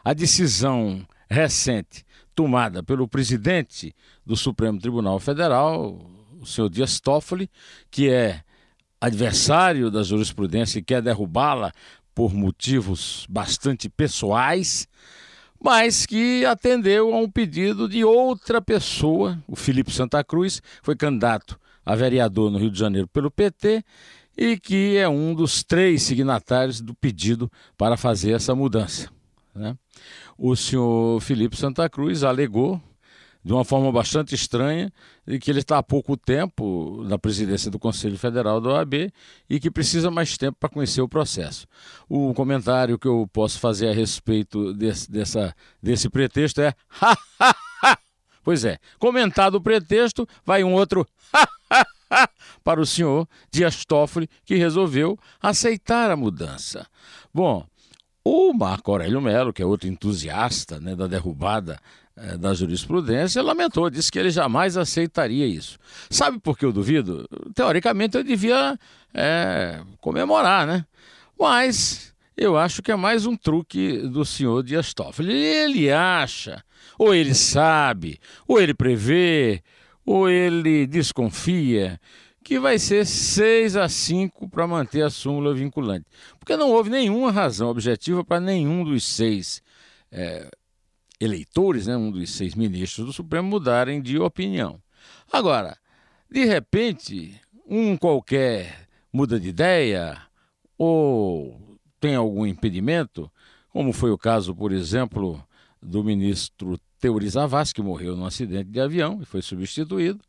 a 0.04 0.12
decisão 0.12 1.02
recente 1.30 2.04
tomada 2.34 2.82
pelo 2.82 3.08
presidente 3.08 3.94
do 4.24 4.36
Supremo 4.36 4.78
Tribunal 4.78 5.18
Federal, 5.18 5.98
o 6.38 6.44
senhor 6.44 6.68
Dias 6.68 7.00
Toffoli, 7.00 7.50
que 7.90 8.10
é 8.10 8.42
adversário 9.00 9.90
da 9.90 10.02
jurisprudência 10.02 10.78
e 10.78 10.82
quer 10.82 11.00
derrubá-la 11.00 11.72
por 12.14 12.34
motivos 12.34 13.26
bastante 13.30 13.88
pessoais, 13.88 14.86
mas 15.62 16.06
que 16.06 16.44
atendeu 16.44 17.12
a 17.14 17.18
um 17.18 17.30
pedido 17.30 17.88
de 17.88 18.04
outra 18.04 18.60
pessoa, 18.60 19.38
o 19.46 19.56
Felipe 19.56 19.92
Santa 19.92 20.22
Cruz, 20.22 20.62
foi 20.82 20.96
candidato 20.96 21.58
a 21.84 21.94
vereador 21.94 22.50
no 22.50 22.58
Rio 22.58 22.70
de 22.70 22.78
Janeiro 22.78 23.08
pelo 23.08 23.30
PT 23.30 23.84
e 24.36 24.58
que 24.58 24.96
é 24.96 25.08
um 25.08 25.34
dos 25.34 25.62
três 25.62 26.02
signatários 26.02 26.80
do 26.80 26.94
pedido 26.94 27.50
para 27.76 27.96
fazer 27.96 28.32
essa 28.32 28.54
mudança. 28.54 29.08
Né? 29.54 29.76
O 30.36 30.54
senhor 30.54 31.20
Felipe 31.20 31.56
Santa 31.56 31.88
Cruz 31.88 32.22
alegou, 32.22 32.80
de 33.46 33.52
uma 33.52 33.64
forma 33.64 33.92
bastante 33.92 34.34
estranha, 34.34 34.92
que 35.40 35.48
ele 35.48 35.60
está 35.60 35.78
há 35.78 35.82
pouco 35.82 36.16
tempo 36.16 37.04
na 37.04 37.16
presidência 37.16 37.70
do 37.70 37.78
Conselho 37.78 38.18
Federal 38.18 38.60
da 38.60 38.70
OAB 38.70 39.12
e 39.48 39.60
que 39.60 39.70
precisa 39.70 40.10
mais 40.10 40.36
tempo 40.36 40.56
para 40.58 40.68
conhecer 40.68 41.00
o 41.00 41.08
processo. 41.08 41.64
O 42.08 42.34
comentário 42.34 42.98
que 42.98 43.06
eu 43.06 43.30
posso 43.32 43.60
fazer 43.60 43.88
a 43.88 43.92
respeito 43.92 44.74
desse, 44.74 45.08
dessa, 45.08 45.54
desse 45.80 46.10
pretexto 46.10 46.60
é: 46.60 46.74
pois 48.42 48.64
é, 48.64 48.78
comentado 48.98 49.54
o 49.54 49.60
pretexto, 49.60 50.26
vai 50.44 50.64
um 50.64 50.74
outro 50.74 51.06
para 52.64 52.80
o 52.80 52.86
senhor 52.86 53.28
Dias 53.48 53.84
Toffoli, 53.84 54.28
que 54.44 54.56
resolveu 54.56 55.16
aceitar 55.40 56.10
a 56.10 56.16
mudança. 56.16 56.84
Bom, 57.32 57.64
o 58.24 58.52
Marco 58.52 58.90
Aurélio 58.90 59.20
Melo, 59.20 59.52
que 59.52 59.62
é 59.62 59.64
outro 59.64 59.86
entusiasta 59.86 60.80
né, 60.80 60.96
da 60.96 61.06
derrubada 61.06 61.78
da 62.38 62.54
jurisprudência, 62.54 63.42
lamentou, 63.42 63.90
disse 63.90 64.10
que 64.10 64.18
ele 64.18 64.30
jamais 64.30 64.76
aceitaria 64.76 65.46
isso. 65.46 65.78
Sabe 66.08 66.38
por 66.38 66.56
que 66.56 66.64
eu 66.64 66.72
duvido? 66.72 67.28
Teoricamente 67.54 68.16
eu 68.16 68.24
devia 68.24 68.78
é, 69.12 69.82
comemorar, 70.00 70.66
né? 70.66 70.86
Mas 71.38 72.14
eu 72.36 72.56
acho 72.56 72.82
que 72.82 72.90
é 72.90 72.96
mais 72.96 73.26
um 73.26 73.36
truque 73.36 73.98
do 73.98 74.24
senhor 74.24 74.62
Dias 74.62 74.94
Toffoli. 74.94 75.34
Ele 75.34 75.90
acha, 75.90 76.64
ou 76.98 77.14
ele 77.14 77.34
sabe, 77.34 78.18
ou 78.48 78.60
ele 78.60 78.72
prevê, 78.72 79.62
ou 80.04 80.28
ele 80.28 80.86
desconfia 80.86 82.00
que 82.42 82.60
vai 82.60 82.78
ser 82.78 83.04
6 83.04 83.76
a 83.76 83.88
5 83.88 84.48
para 84.48 84.68
manter 84.68 85.02
a 85.02 85.10
súmula 85.10 85.52
vinculante. 85.52 86.06
Porque 86.38 86.56
não 86.56 86.70
houve 86.70 86.88
nenhuma 86.88 87.32
razão 87.32 87.68
objetiva 87.68 88.24
para 88.24 88.38
nenhum 88.38 88.84
dos 88.84 89.04
seis 89.04 89.60
é, 90.12 90.48
eleitores, 91.20 91.86
né, 91.86 91.96
um 91.96 92.10
dos 92.10 92.30
seis 92.30 92.54
ministros 92.54 93.06
do 93.06 93.12
Supremo, 93.12 93.48
mudarem 93.48 94.00
de 94.00 94.18
opinião. 94.18 94.80
Agora, 95.32 95.76
de 96.30 96.44
repente, 96.44 97.40
um 97.66 97.96
qualquer 97.96 98.88
muda 99.12 99.40
de 99.40 99.48
ideia 99.48 100.20
ou 100.76 101.78
tem 101.98 102.14
algum 102.14 102.46
impedimento, 102.46 103.30
como 103.70 103.92
foi 103.92 104.10
o 104.10 104.18
caso, 104.18 104.54
por 104.54 104.72
exemplo, 104.72 105.42
do 105.82 106.04
ministro 106.04 106.78
Teori 107.00 107.28
Zavascki, 107.28 107.80
que 107.80 107.86
morreu 107.86 108.16
num 108.16 108.26
acidente 108.26 108.70
de 108.70 108.80
avião 108.80 109.18
e 109.22 109.24
foi 109.24 109.42
substituído. 109.42 110.20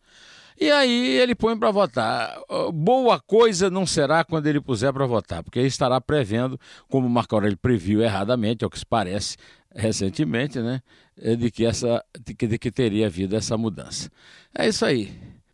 E 0.60 0.72
aí 0.72 1.18
ele 1.18 1.36
põe 1.36 1.58
para 1.58 1.70
votar. 1.70 2.36
Boa 2.74 3.20
coisa 3.20 3.70
não 3.70 3.86
será 3.86 4.24
quando 4.24 4.48
ele 4.48 4.60
puser 4.60 4.92
para 4.92 5.06
votar, 5.06 5.44
porque 5.44 5.60
ele 5.60 5.68
estará 5.68 6.02
prevendo, 6.02 6.60
como 6.90 7.08
Marco 7.08 7.36
Aurélio 7.36 7.58
previu 7.58 8.02
erradamente, 8.02 8.66
o 8.66 8.70
que 8.70 8.80
se 8.80 8.86
parece 8.86 9.38
recentemente, 9.78 10.60
né, 10.60 10.82
de 11.38 11.52
que 11.52 11.66
essa 11.66 12.04
de 12.26 12.34
que, 12.34 12.48
de 12.48 12.58
que 12.58 12.72
teria 12.72 13.06
havido 13.06 13.36
essa 13.36 13.58
mudança. 13.58 14.12
É 14.58 14.68
isso 14.68 14.84
aí. 14.86 15.37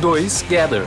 2 0.00 0.44
Gather. 0.48 0.86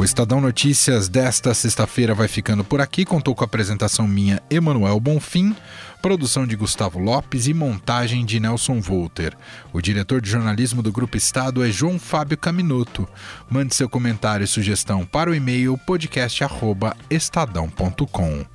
O 0.00 0.04
Estadão 0.04 0.40
Notícias 0.40 1.08
desta 1.10 1.52
sexta-feira 1.52 2.14
vai 2.14 2.26
ficando 2.26 2.64
por 2.64 2.80
aqui. 2.80 3.04
Contou 3.04 3.34
com 3.34 3.44
a 3.44 3.46
apresentação 3.46 4.08
minha, 4.08 4.42
Emanuel 4.48 4.98
Bonfim, 4.98 5.54
produção 6.00 6.46
de 6.46 6.56
Gustavo 6.56 6.98
Lopes 6.98 7.46
e 7.46 7.52
montagem 7.52 8.24
de 8.24 8.40
Nelson 8.40 8.80
Volter. 8.80 9.36
O 9.74 9.80
diretor 9.82 10.22
de 10.22 10.30
jornalismo 10.30 10.82
do 10.82 10.90
Grupo 10.90 11.18
Estado 11.18 11.62
é 11.62 11.70
João 11.70 11.98
Fábio 11.98 12.38
Caminoto. 12.38 13.06
Mande 13.50 13.74
seu 13.74 13.90
comentário 13.90 14.44
e 14.44 14.46
sugestão 14.46 15.04
para 15.04 15.30
o 15.30 15.34
e-mail 15.34 15.76
podcast@estadão.com. 15.76 18.46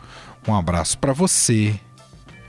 Um 0.48 0.56
abraço 0.56 0.98
para 0.98 1.14
você 1.14 1.80